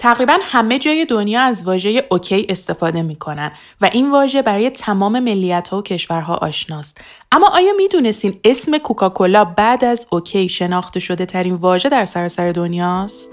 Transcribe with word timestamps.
تقریبا 0.00 0.38
همه 0.42 0.78
جای 0.78 1.04
دنیا 1.04 1.40
از 1.40 1.66
واژه 1.66 2.06
اوکی 2.10 2.46
استفاده 2.48 3.02
می‌کنن 3.02 3.52
و 3.80 3.90
این 3.92 4.10
واژه 4.10 4.42
برای 4.42 4.70
تمام 4.70 5.20
ملیت 5.20 5.68
ها 5.68 5.78
و 5.78 5.82
کشورها 5.82 6.34
آشناست. 6.34 7.00
اما 7.32 7.48
آیا 7.48 7.72
می‌دونستین 7.72 8.34
اسم 8.44 8.78
کوکاکولا 8.78 9.44
بعد 9.44 9.84
از 9.84 10.06
اوکی 10.10 10.48
شناخته 10.48 11.00
شده 11.00 11.26
ترین 11.26 11.54
واژه 11.54 11.88
در 11.88 12.04
سراسر 12.04 12.52
دنیاست؟ 12.52 13.30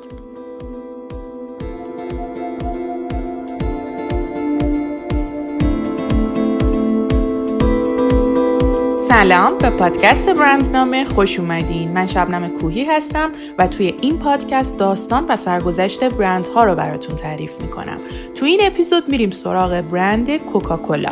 سلام 9.08 9.58
به 9.58 9.70
پادکست 9.70 10.30
برندنامه 10.30 11.06
خوش 11.06 11.40
اومدین. 11.40 11.92
من 11.92 12.08
شبنم 12.08 12.50
کوهی 12.50 12.86
هستم 12.86 13.32
و 13.58 13.68
توی 13.68 13.94
این 14.02 14.20
پادکست 14.20 14.78
داستان 14.78 15.26
و 15.30 15.36
سرگذشت 15.36 16.04
برندها 16.04 16.64
رو 16.64 16.76
براتون 16.76 17.16
تعریف 17.16 17.62
می‌کنم. 17.62 17.98
توی 18.36 18.50
این 18.50 18.60
اپیزود 18.64 19.10
میریم 19.10 19.30
سراغ 19.30 19.82
برند 19.82 20.38
کوکاکولا. 20.38 21.10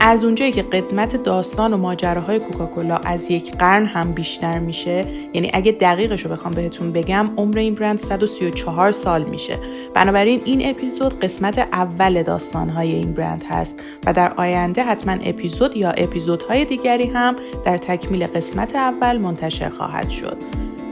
از 0.00 0.24
اونجایی 0.24 0.52
که 0.52 0.62
قدمت 0.62 1.22
داستان 1.22 1.72
و 1.72 1.76
ماجراهای 1.76 2.38
کوکاکولا 2.38 2.96
از 2.96 3.30
یک 3.30 3.56
قرن 3.56 3.86
هم 3.86 4.12
بیشتر 4.12 4.58
میشه 4.58 5.06
یعنی 5.32 5.50
اگه 5.54 5.72
دقیقش 5.72 6.22
رو 6.22 6.30
بخوام 6.30 6.54
بهتون 6.54 6.92
بگم 6.92 7.30
عمر 7.36 7.58
این 7.58 7.74
برند 7.74 7.98
134 7.98 8.92
سال 8.92 9.24
میشه. 9.24 9.58
بنابراین 9.94 10.40
این 10.44 10.70
اپیزود 10.70 11.20
قسمت 11.20 11.58
اول 11.58 12.22
داستانهای 12.22 12.94
این 12.94 13.12
برند 13.12 13.44
هست 13.44 13.82
و 14.06 14.12
در 14.12 14.32
آینده 14.36 14.84
حتما 14.84 15.12
اپیزود 15.12 15.76
یا 15.76 15.90
اپیزودهای 15.90 16.64
دیگری 16.64 17.06
هم 17.06 17.36
در 17.64 17.76
تکمیل 17.76 18.26
قسمت 18.26 18.76
اول 18.76 19.18
منتشر 19.18 19.68
خواهد 19.68 20.10
شد. 20.10 20.36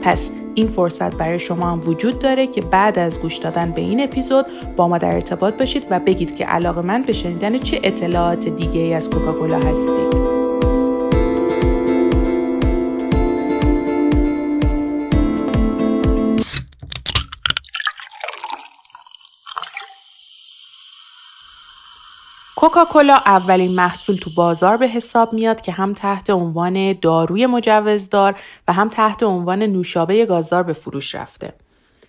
پس 0.01 0.29
این 0.55 0.67
فرصت 0.67 1.15
برای 1.15 1.39
شما 1.39 1.71
هم 1.71 1.81
وجود 1.85 2.19
داره 2.19 2.47
که 2.47 2.61
بعد 2.61 2.99
از 2.99 3.19
گوش 3.19 3.37
دادن 3.37 3.71
به 3.71 3.81
این 3.81 4.03
اپیزود 4.03 4.45
با 4.75 4.87
ما 4.87 4.97
در 4.97 5.13
ارتباط 5.13 5.57
باشید 5.57 5.85
و 5.89 5.99
بگید 5.99 6.35
که 6.35 6.45
علاقه 6.45 6.81
من 6.81 7.01
به 7.01 7.13
شنیدن 7.13 7.57
چه 7.57 7.79
اطلاعات 7.83 8.47
دیگه 8.47 8.79
ای 8.81 8.93
از 8.93 9.09
کوکاکولا 9.09 9.59
هستید. 9.59 10.34
کوکاکولا 22.65 23.15
اولین 23.15 23.75
محصول 23.75 24.15
تو 24.15 24.29
بازار 24.37 24.77
به 24.77 24.87
حساب 24.87 25.33
میاد 25.33 25.61
که 25.61 25.71
هم 25.71 25.93
تحت 25.93 26.29
عنوان 26.29 26.93
داروی 26.93 27.45
مجوزدار 27.45 28.35
و 28.67 28.73
هم 28.73 28.89
تحت 28.89 29.23
عنوان 29.23 29.63
نوشابه 29.63 30.25
گازدار 30.25 30.63
به 30.63 30.73
فروش 30.73 31.15
رفته. 31.15 31.53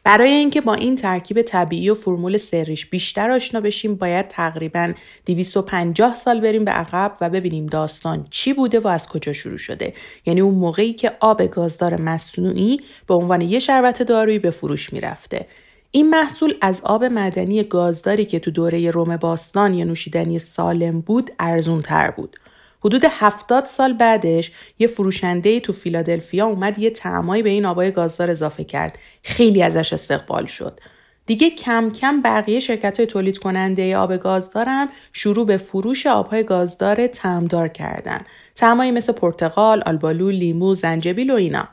برای 0.04 0.30
اینکه 0.30 0.60
با 0.60 0.74
این 0.74 0.96
ترکیب 0.96 1.42
طبیعی 1.42 1.90
و 1.90 1.94
فرمول 1.94 2.36
سریش 2.36 2.86
بیشتر 2.86 3.30
آشنا 3.30 3.60
بشیم 3.60 3.94
باید 3.94 4.28
تقریبا 4.28 4.92
250 5.26 6.14
سال 6.14 6.40
بریم 6.40 6.64
به 6.64 6.70
عقب 6.70 7.12
و 7.20 7.30
ببینیم 7.30 7.66
داستان 7.66 8.24
چی 8.30 8.52
بوده 8.52 8.80
و 8.80 8.88
از 8.88 9.08
کجا 9.08 9.32
شروع 9.32 9.58
شده 9.58 9.94
یعنی 10.26 10.40
اون 10.40 10.54
موقعی 10.54 10.92
که 10.92 11.12
آب 11.20 11.42
گازدار 11.42 12.00
مصنوعی 12.00 12.80
به 13.06 13.14
عنوان 13.14 13.40
یه 13.40 13.58
شربت 13.58 14.02
دارویی 14.02 14.38
به 14.38 14.50
فروش 14.50 14.92
می‌رفته 14.92 15.46
این 15.90 16.10
محصول 16.10 16.54
از 16.60 16.80
آب 16.84 17.04
معدنی 17.04 17.62
گازداری 17.62 18.24
که 18.24 18.38
تو 18.38 18.50
دوره 18.50 18.90
روم 18.90 19.16
باستان 19.16 19.74
یا 19.74 19.84
نوشیدنی 19.84 20.38
سالم 20.38 21.00
بود 21.00 21.30
ارزون 21.38 21.82
تر 21.82 22.10
بود. 22.10 22.36
حدود 22.80 23.04
هفتاد 23.10 23.64
سال 23.64 23.92
بعدش 23.92 24.52
یه 24.78 24.86
فروشنده 24.86 25.60
تو 25.60 25.72
فیلادلفیا 25.72 26.46
اومد 26.46 26.78
یه 26.78 26.90
تعمایی 26.90 27.42
به 27.42 27.50
این 27.50 27.66
آبای 27.66 27.90
گازدار 27.90 28.30
اضافه 28.30 28.64
کرد. 28.64 28.98
خیلی 29.22 29.62
ازش 29.62 29.92
استقبال 29.92 30.46
شد. 30.46 30.80
دیگه 31.26 31.50
کم 31.50 31.90
کم 31.90 32.22
بقیه 32.22 32.60
شرکت 32.60 32.96
های 32.96 33.06
تولید 33.06 33.38
کننده 33.38 33.96
آب 33.96 34.16
گازدار 34.16 34.66
هم 34.68 34.88
شروع 35.12 35.46
به 35.46 35.56
فروش 35.56 36.06
آبهای 36.06 36.44
گازدار 36.44 37.06
تعمدار 37.06 37.68
کردن. 37.68 38.20
تعمایی 38.56 38.90
مثل 38.90 39.12
پرتقال، 39.12 39.82
آلبالو، 39.86 40.30
لیمو، 40.30 40.74
زنجبیل 40.74 41.30
و 41.30 41.34
اینا. 41.34 41.68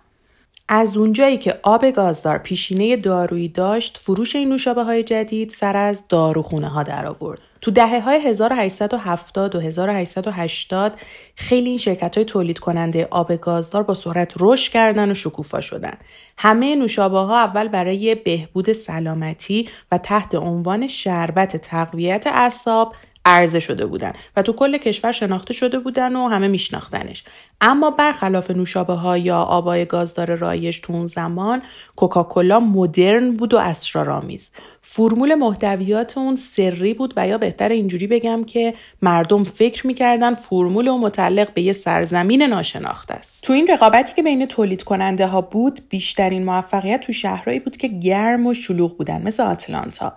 از 0.69 0.97
اونجایی 0.97 1.37
که 1.37 1.59
آب 1.63 1.85
گازدار 1.85 2.37
پیشینه 2.37 2.95
دارویی 2.95 3.47
داشت 3.47 3.97
فروش 3.97 4.35
این 4.35 4.49
نوشابه 4.49 4.83
های 4.83 5.03
جدید 5.03 5.49
سر 5.49 5.77
از 5.77 6.07
داروخونه 6.07 6.67
ها 6.67 6.83
در 6.83 7.05
آورد 7.05 7.39
تو 7.63 7.71
دهه 7.71 8.01
های 8.01 8.19
1870 8.19 9.55
و 9.55 9.59
1880 9.59 10.97
خیلی 11.35 11.69
این 11.69 11.77
شرکت 11.77 12.15
های 12.15 12.25
تولید 12.25 12.59
کننده 12.59 13.07
آب 13.11 13.35
گازدار 13.35 13.83
با 13.83 13.93
سرعت 13.93 14.33
رشد 14.39 14.71
کردن 14.71 15.11
و 15.11 15.13
شکوفا 15.13 15.61
شدن. 15.61 15.97
همه 16.37 16.75
نوشابه 16.75 17.17
ها 17.17 17.39
اول 17.39 17.67
برای 17.67 18.15
بهبود 18.15 18.73
سلامتی 18.73 19.69
و 19.91 19.97
تحت 19.97 20.35
عنوان 20.35 20.87
شربت 20.87 21.57
تقویت 21.57 22.27
اعصاب 22.27 22.95
عرضه 23.25 23.59
شده 23.59 23.85
بودن 23.85 24.13
و 24.37 24.41
تو 24.41 24.53
کل 24.53 24.77
کشور 24.77 25.11
شناخته 25.11 25.53
شده 25.53 25.79
بودن 25.79 26.15
و 26.15 26.27
همه 26.27 26.47
میشناختنش. 26.47 27.23
اما 27.61 27.91
برخلاف 27.91 28.51
نوشابه 28.51 28.93
ها 28.93 29.17
یا 29.17 29.41
آبای 29.41 29.85
گازدار 29.85 30.35
رایج 30.35 30.81
تو 30.81 30.93
اون 30.93 31.07
زمان 31.07 31.61
کوکاکولا 31.95 32.59
مدرن 32.59 33.31
بود 33.31 33.53
و 33.53 33.57
اسرارآمیز. 33.57 34.51
فرمول 34.81 35.35
محتویات 35.35 36.17
اون 36.17 36.35
سری 36.35 36.93
بود 36.93 37.13
و 37.17 37.27
یا 37.27 37.37
بهتر 37.37 37.69
اینجوری 37.69 38.07
بگم 38.07 38.43
که 38.43 38.73
مردم 39.01 39.43
فکر 39.43 39.87
می‌کردن 39.87 40.33
فرمول 40.33 40.87
و 40.87 40.97
متعلق 40.97 41.53
به 41.53 41.61
یه 41.61 41.73
سرزمین 41.73 42.43
ناشناخته 42.43 43.13
است. 43.13 43.43
تو 43.43 43.53
این 43.53 43.67
رقابتی 43.67 44.13
که 44.13 44.23
بین 44.23 44.45
تولید 44.45 44.83
کننده 44.83 45.27
ها 45.27 45.41
بود 45.41 45.79
بیشترین 45.89 46.43
موفقیت 46.45 47.01
تو 47.01 47.13
شهرهایی 47.13 47.59
بود 47.59 47.77
که 47.77 47.87
گرم 47.87 48.45
و 48.45 48.53
شلوغ 48.53 48.97
بودن 48.97 49.21
مثل 49.21 49.43
آتلانتا. 49.43 50.13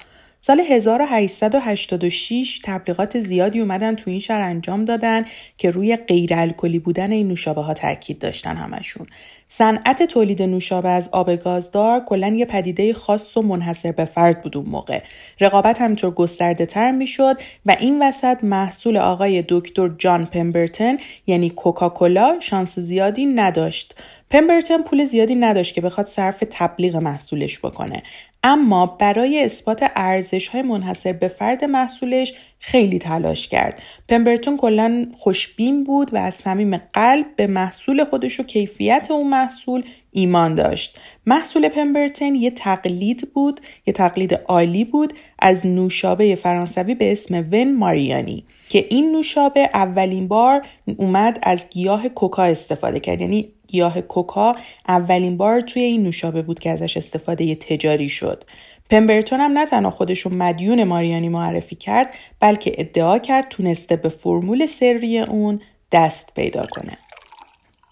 سال 0.46 0.60
1886 0.60 2.60
تبلیغات 2.64 3.20
زیادی 3.20 3.60
اومدن 3.60 3.94
تو 3.94 4.10
این 4.10 4.20
شهر 4.20 4.40
انجام 4.40 4.84
دادن 4.84 5.24
که 5.58 5.70
روی 5.70 5.96
غیر 5.96 6.34
الکلی 6.34 6.78
بودن 6.78 7.12
این 7.12 7.28
نوشابه 7.28 7.62
ها 7.62 7.74
تاکید 7.74 8.18
داشتن 8.18 8.56
همشون. 8.56 9.06
صنعت 9.48 10.02
تولید 10.02 10.42
نوشابه 10.42 10.88
از 10.88 11.08
آب 11.12 11.36
گازدار 11.36 12.00
کلا 12.00 12.28
یه 12.28 12.44
پدیده 12.44 12.92
خاص 12.92 13.36
و 13.36 13.42
منحصر 13.42 13.92
به 13.92 14.04
فرد 14.04 14.42
بود 14.42 14.56
اون 14.56 14.66
موقع. 14.68 15.02
رقابت 15.40 15.80
همینطور 15.80 16.10
گسترده 16.10 16.66
تر 16.66 16.90
می‌شد 16.90 17.40
و 17.66 17.76
این 17.80 18.02
وسط 18.02 18.44
محصول 18.44 18.96
آقای 18.96 19.44
دکتر 19.48 19.90
جان 19.98 20.26
پمبرتن 20.26 20.96
یعنی 21.26 21.50
کوکاکولا 21.50 22.36
شانس 22.40 22.78
زیادی 22.78 23.26
نداشت. 23.26 23.94
پمبرتن 24.30 24.82
پول 24.82 25.04
زیادی 25.04 25.34
نداشت 25.34 25.74
که 25.74 25.80
بخواد 25.80 26.06
صرف 26.06 26.44
تبلیغ 26.50 26.96
محصولش 26.96 27.58
بکنه 27.58 28.02
اما 28.48 28.86
برای 28.86 29.44
اثبات 29.44 29.90
ارزش 29.96 30.48
های 30.48 30.62
منحصر 30.62 31.12
به 31.12 31.28
فرد 31.28 31.64
محصولش 31.64 32.34
خیلی 32.58 32.98
تلاش 32.98 33.48
کرد. 33.48 33.82
پمبرتون 34.08 34.56
کلا 34.56 35.06
خوشبین 35.18 35.84
بود 35.84 36.14
و 36.14 36.16
از 36.16 36.34
صمیم 36.34 36.76
قلب 36.76 37.26
به 37.36 37.46
محصول 37.46 38.04
خودش 38.04 38.40
و 38.40 38.42
کیفیت 38.42 39.06
اون 39.10 39.28
محصول 39.28 39.82
ایمان 40.12 40.54
داشت. 40.54 40.98
محصول 41.26 41.68
پمبرتن 41.68 42.34
یه 42.34 42.50
تقلید 42.50 43.28
بود، 43.34 43.60
یه 43.86 43.92
تقلید 43.92 44.34
عالی 44.34 44.84
بود 44.84 45.12
از 45.38 45.66
نوشابه 45.66 46.34
فرانسوی 46.34 46.94
به 46.94 47.12
اسم 47.12 47.48
ون 47.52 47.76
ماریانی 47.76 48.44
که 48.68 48.86
این 48.90 49.12
نوشابه 49.12 49.70
اولین 49.74 50.28
بار 50.28 50.66
اومد 50.96 51.38
از 51.42 51.66
گیاه 51.70 52.08
کوکا 52.08 52.44
استفاده 52.44 53.00
کرد 53.00 53.20
یعنی 53.20 53.48
گیاه 53.68 54.00
کوکا 54.00 54.56
اولین 54.88 55.36
بار 55.36 55.60
توی 55.60 55.82
این 55.82 56.02
نوشابه 56.02 56.42
بود 56.42 56.58
که 56.58 56.70
ازش 56.70 56.96
استفاده 56.96 57.54
تجاری 57.54 58.08
شد. 58.08 58.44
پمبرتون 58.90 59.40
هم 59.40 59.52
نه 59.52 59.66
تنها 59.66 59.90
خودش 59.90 60.20
رو 60.20 60.34
مدیون 60.34 60.84
ماریانی 60.84 61.28
معرفی 61.28 61.76
کرد 61.76 62.08
بلکه 62.40 62.74
ادعا 62.78 63.18
کرد 63.18 63.48
تونسته 63.48 63.96
به 63.96 64.08
فرمول 64.08 64.66
سری 64.66 65.18
اون 65.18 65.60
دست 65.92 66.34
پیدا 66.34 66.66
کنه. 66.70 66.98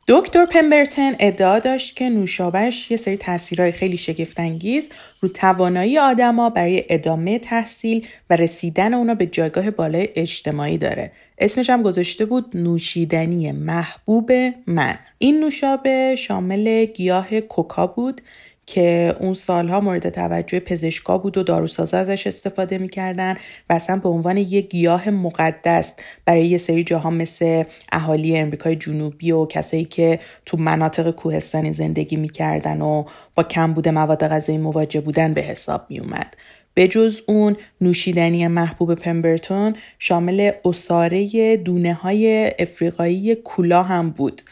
دکتر 0.09 0.47
پمبرتن 0.47 1.13
ادعا 1.19 1.59
داشت 1.59 1.97
که 1.97 2.09
نوشابهش 2.09 2.91
یه 2.91 2.97
سری 2.97 3.17
تاثیرهای 3.17 3.73
خیلی 3.73 3.97
شگفتانگیز 3.97 4.91
رو 5.21 5.29
توانایی 5.29 5.99
آدما 5.99 6.51
برای 6.51 6.85
ادامه 6.89 7.39
تحصیل 7.39 8.07
و 8.31 8.37
رسیدن 8.37 8.95
اونا 8.95 9.15
به 9.15 9.27
جایگاه 9.27 9.71
بالای 9.71 10.09
اجتماعی 10.17 10.79
داره. 10.79 11.13
اسمش 11.39 11.71
هم 11.71 11.83
گذاشته 11.83 12.25
بود 12.25 12.51
نوشیدنی 12.55 13.53
محبوب 13.53 14.33
من. 14.67 14.99
این 15.19 15.41
نوشابه 15.41 16.15
شامل 16.19 16.85
گیاه 16.85 17.41
کوکا 17.41 17.87
بود 17.87 18.21
که 18.67 19.17
اون 19.21 19.35
سالها 19.35 19.81
مورد 19.81 20.09
توجه 20.09 20.61
پزشکا 20.61 21.19
بود 21.19 21.39
و 21.39 21.43
داروسازا 21.43 21.99
ازش 21.99 22.27
استفاده 22.27 22.79
می‌کردن 22.79 23.35
و 23.71 23.73
اصلا 23.73 23.97
به 23.97 24.09
عنوان 24.09 24.37
یه 24.37 24.61
گیاه 24.61 25.11
مقدس 25.11 25.97
برای 26.25 26.47
یه 26.47 26.59
سری 26.59 26.85
جاها 26.85 27.11
مثل 27.11 27.65
اهالی 27.93 28.37
امریکای 28.37 28.77
جنوبی 28.77 29.33
و 29.33 29.47
کسایی 29.47 29.85
که 29.85 30.21
تو 30.47 30.57
مناطق 30.57 31.11
کوهستانی 31.11 31.73
زندگی 31.73 32.17
می‌کردن 32.17 32.81
و 32.81 33.05
با 33.35 33.43
کم 33.43 33.73
بوده 33.73 33.91
مواد 33.91 34.29
غذایی 34.29 34.59
مواجه 34.59 35.01
بودن 35.01 35.35
به 35.35 35.41
حساب 35.41 35.87
میومد. 35.89 36.37
به 36.75 36.89
جز 36.89 37.21
اون 37.27 37.57
نوشیدنی 37.81 38.49
محبوب 38.49 38.95
پمبرتون 38.95 39.75
شامل 39.99 40.51
اصاره 40.65 41.57
دونه 41.57 41.95
های 41.95 42.53
افریقایی 42.59 43.35
کولا 43.35 43.83
هم 43.83 44.11
بود 44.11 44.43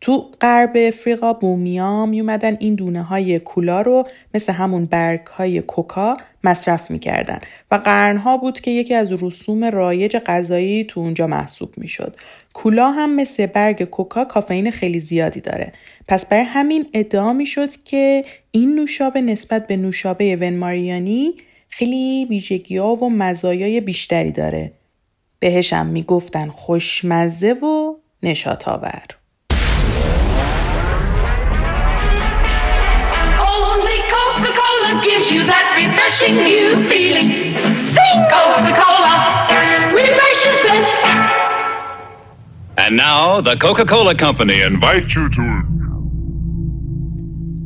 تو 0.00 0.30
غرب 0.40 0.72
افریقا 0.76 1.32
بومیا 1.32 2.06
میومدن 2.06 2.56
این 2.60 2.74
دونه 2.74 3.02
های 3.02 3.38
کولا 3.38 3.82
رو 3.82 4.08
مثل 4.34 4.52
همون 4.52 4.84
برگ 4.84 5.26
های 5.26 5.62
کوکا 5.62 6.16
مصرف 6.44 6.90
می‌کردن 6.90 7.38
و 7.70 7.74
قرنها 7.74 8.36
بود 8.36 8.60
که 8.60 8.70
یکی 8.70 8.94
از 8.94 9.22
رسوم 9.22 9.64
رایج 9.64 10.16
غذایی 10.18 10.84
تو 10.84 11.00
اونجا 11.00 11.26
محسوب 11.26 11.74
می‌شد. 11.76 12.16
کولا 12.54 12.90
هم 12.90 13.16
مثل 13.16 13.46
برگ 13.46 13.84
کوکا 13.84 14.24
کافئین 14.24 14.70
خیلی 14.70 15.00
زیادی 15.00 15.40
داره. 15.40 15.72
پس 16.08 16.26
برای 16.26 16.44
همین 16.44 16.86
ادعا 16.94 17.32
می‌شد 17.32 17.70
که 17.84 18.24
این 18.50 18.74
نوشابه 18.74 19.20
نسبت 19.20 19.66
به 19.66 19.76
نوشابه 19.76 20.36
ونماریانی 20.36 21.34
خیلی 21.74 22.26
ویژگی 22.30 22.76
ها 22.76 22.94
و 22.94 23.10
مزایای 23.10 23.80
بیشتری 23.80 24.32
داره. 24.32 24.72
بهشم 25.38 25.86
می‌گفتن 25.86 26.48
خوشمزه 26.48 27.52
و 27.52 27.94
نشات 28.22 28.68
آور. 28.68 29.02
And 42.84 42.96
now 42.96 43.40
the 43.40 43.56
Coca-Cola 43.56 44.14
Company 44.14 44.60
invite 44.62 45.08
you 45.16 45.24
to 45.38 45.71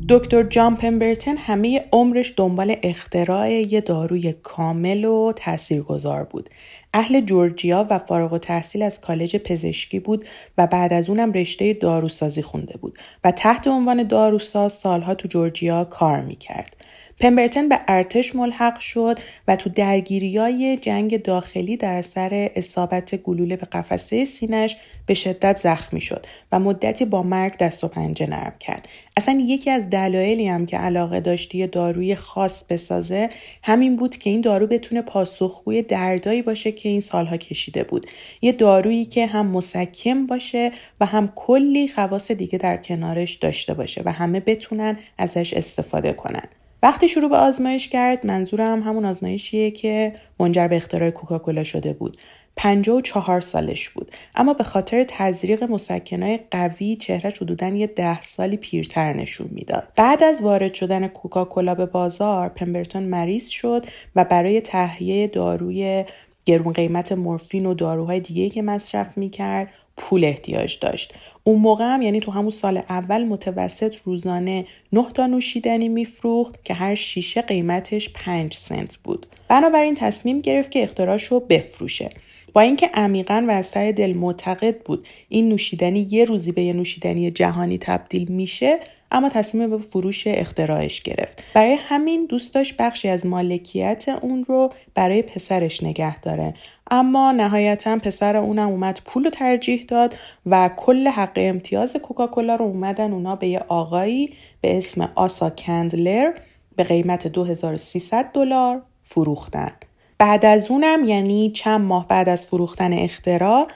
دکتر 0.08 0.42
جان 0.42 0.76
پمبرتن 0.76 1.36
همه 1.36 1.84
عمرش 1.92 2.34
دنبال 2.36 2.76
اختراع 2.82 3.50
یه 3.50 3.80
داروی 3.80 4.32
کامل 4.32 5.04
و 5.04 5.32
تاثیرگذار 5.36 6.24
بود. 6.24 6.50
اهل 6.94 7.20
جورجیا 7.20 7.86
و 7.90 7.98
فارغ 7.98 8.32
و 8.32 8.38
تحصیل 8.38 8.82
از 8.82 9.00
کالج 9.00 9.36
پزشکی 9.36 9.98
بود 9.98 10.26
و 10.58 10.66
بعد 10.66 10.92
از 10.92 11.10
اونم 11.10 11.32
رشته 11.32 11.72
داروسازی 11.72 12.42
خونده 12.42 12.76
بود 12.76 12.98
و 13.24 13.30
تحت 13.30 13.68
عنوان 13.68 14.02
داروساز 14.02 14.72
سالها 14.72 15.14
تو 15.14 15.28
جورجیا 15.28 15.84
کار 15.84 16.20
می‌کرد. 16.20 16.76
پمبرتن 17.20 17.68
به 17.68 17.78
ارتش 17.88 18.36
ملحق 18.36 18.78
شد 18.78 19.18
و 19.48 19.56
تو 19.56 19.70
درگیری 19.70 20.38
های 20.38 20.76
جنگ 20.76 21.22
داخلی 21.22 21.76
در 21.76 21.94
اثر 21.94 22.50
اصابت 22.56 23.14
گلوله 23.14 23.56
به 23.56 23.66
قفسه 23.66 24.24
سینش 24.24 24.76
به 25.06 25.14
شدت 25.14 25.56
زخمی 25.56 26.00
شد 26.00 26.26
و 26.52 26.60
مدتی 26.60 27.04
با 27.04 27.22
مرگ 27.22 27.56
دست 27.56 27.84
و 27.84 27.88
پنجه 27.88 28.26
نرم 28.26 28.54
کرد. 28.60 28.88
اصلا 29.16 29.42
یکی 29.46 29.70
از 29.70 29.90
دلایلی 29.90 30.48
هم 30.48 30.66
که 30.66 30.78
علاقه 30.78 31.20
داشتی 31.20 31.66
داروی 31.66 32.14
خاص 32.14 32.64
بسازه 32.64 33.30
همین 33.62 33.96
بود 33.96 34.16
که 34.16 34.30
این 34.30 34.40
دارو 34.40 34.66
بتونه 34.66 35.02
پاسخگوی 35.02 35.82
دردایی 35.82 36.42
باشه 36.42 36.72
که 36.72 36.88
این 36.88 37.00
سالها 37.00 37.36
کشیده 37.36 37.84
بود. 37.84 38.06
یه 38.42 38.52
دارویی 38.52 39.04
که 39.04 39.26
هم 39.26 39.46
مسکم 39.46 40.26
باشه 40.26 40.72
و 41.00 41.06
هم 41.06 41.32
کلی 41.34 41.88
خواص 41.88 42.30
دیگه 42.30 42.58
در 42.58 42.76
کنارش 42.76 43.34
داشته 43.34 43.74
باشه 43.74 44.02
و 44.04 44.12
همه 44.12 44.40
بتونن 44.40 44.98
ازش 45.18 45.54
استفاده 45.54 46.12
کنن. 46.12 46.48
وقتی 46.82 47.08
شروع 47.08 47.31
به 47.31 47.37
آزمایش 47.37 47.88
کرد 47.88 48.26
منظورم 48.26 48.82
همون 48.82 49.05
آزمایشیه 49.05 49.70
که 49.70 50.14
منجر 50.40 50.69
به 50.69 50.76
اختراع 50.76 51.11
کوکاکولا 51.11 51.64
شده 51.64 51.93
بود. 51.93 52.17
و 52.64 53.00
چهار 53.00 53.40
سالش 53.40 53.88
بود. 53.88 54.12
اما 54.34 54.55
به 54.55 54.64
خاطر 54.64 55.05
تزریق 55.08 55.62
مسکنای 55.62 56.40
قوی 56.50 56.96
چهرهش 56.96 57.38
حدودا 57.38 57.69
یه 57.69 57.87
ده 57.87 58.23
سالی 58.23 58.56
پیرتر 58.56 59.12
نشون 59.12 59.49
می‌داد. 59.50 59.88
بعد 59.96 60.23
از 60.23 60.43
وارد 60.43 60.75
شدن 60.75 61.06
کوکاکولا 61.06 61.75
به 61.75 61.87
بازار 61.87 62.49
پمبرتون 62.49 63.02
مریض 63.02 63.49
شد 63.49 63.87
و 64.17 64.25
برای 64.25 64.61
تهیه 64.61 65.26
داروی 65.26 66.05
گرون 66.44 66.73
قیمت 66.73 67.12
مورفین 67.12 67.67
و 67.67 67.75
داروهای 67.75 68.20
دیگه 68.20 68.49
که 68.49 68.62
مصرف 68.62 69.19
می‌کرد 69.19 69.69
پول 69.96 70.25
احتیاج 70.25 70.78
داشت. 70.78 71.14
اون 71.48 71.60
موقع 71.60 71.84
هم 71.84 72.02
یعنی 72.02 72.20
تو 72.20 72.31
همون 72.31 72.50
سال 72.50 72.76
اول 72.76 73.25
متوسط 73.25 73.96
روزانه 74.04 74.66
9 74.93 75.06
تا 75.14 75.26
نوشیدنی 75.26 75.88
میفروخت 75.88 76.64
که 76.64 76.75
هر 76.75 76.94
شیشه 76.94 77.43
قیمتش 77.43 78.08
5 78.08 78.54
سنت 78.54 78.96
بود. 78.96 79.26
بنابراین 79.48 79.94
تصمیم 79.94 80.40
گرفت 80.40 80.70
که 80.70 80.82
اختراعش 80.82 81.25
رو 81.25 81.40
بفروشه. 81.40 82.10
با 82.52 82.60
اینکه 82.60 82.90
عمیقا 82.94 83.44
و 83.48 83.50
از 83.50 83.70
ته 83.70 83.93
دل 83.93 84.12
معتقد 84.12 84.78
بود 84.78 85.06
این 85.28 85.48
نوشیدنی 85.48 86.08
یه 86.10 86.25
روزی 86.25 86.52
به 86.52 86.62
یه 86.62 86.72
نوشیدنی 86.72 87.31
جهانی 87.31 87.78
تبدیل 87.78 88.28
میشه 88.28 88.78
اما 89.10 89.28
تصمیم 89.28 89.70
به 89.70 89.78
فروش 89.78 90.26
اختراعش 90.26 91.02
گرفت 91.02 91.44
برای 91.54 91.76
همین 91.81 92.26
دوست 92.26 92.54
داشت 92.54 92.76
بخشی 92.76 93.08
از 93.08 93.26
مالکیت 93.26 94.08
اون 94.22 94.44
رو 94.44 94.72
برای 94.94 95.22
پسرش 95.22 95.82
نگه 95.82 96.20
داره 96.20 96.54
اما 96.90 97.32
نهایتا 97.32 97.98
پسر 97.98 98.36
اونم 98.36 98.68
اومد 98.68 99.00
پول 99.04 99.24
رو 99.24 99.30
ترجیح 99.30 99.84
داد 99.88 100.16
و 100.46 100.70
کل 100.76 101.08
حق 101.08 101.32
امتیاز 101.36 101.96
کوکاکولا 101.96 102.54
رو 102.54 102.64
اومدن 102.64 103.12
اونا 103.12 103.36
به 103.36 103.48
یه 103.48 103.64
آقایی 103.68 104.34
به 104.60 104.78
اسم 104.78 105.12
آسا 105.14 105.50
کندلر 105.50 106.32
به 106.76 106.84
قیمت 106.84 107.26
2300 107.26 108.32
دلار 108.32 108.82
فروختن 109.02 109.72
بعد 110.18 110.46
از 110.46 110.70
اونم 110.70 111.04
یعنی 111.04 111.50
چند 111.50 111.80
ماه 111.80 112.08
بعد 112.08 112.28
از 112.28 112.46
فروختن 112.46 112.92
اختراع 112.92 113.68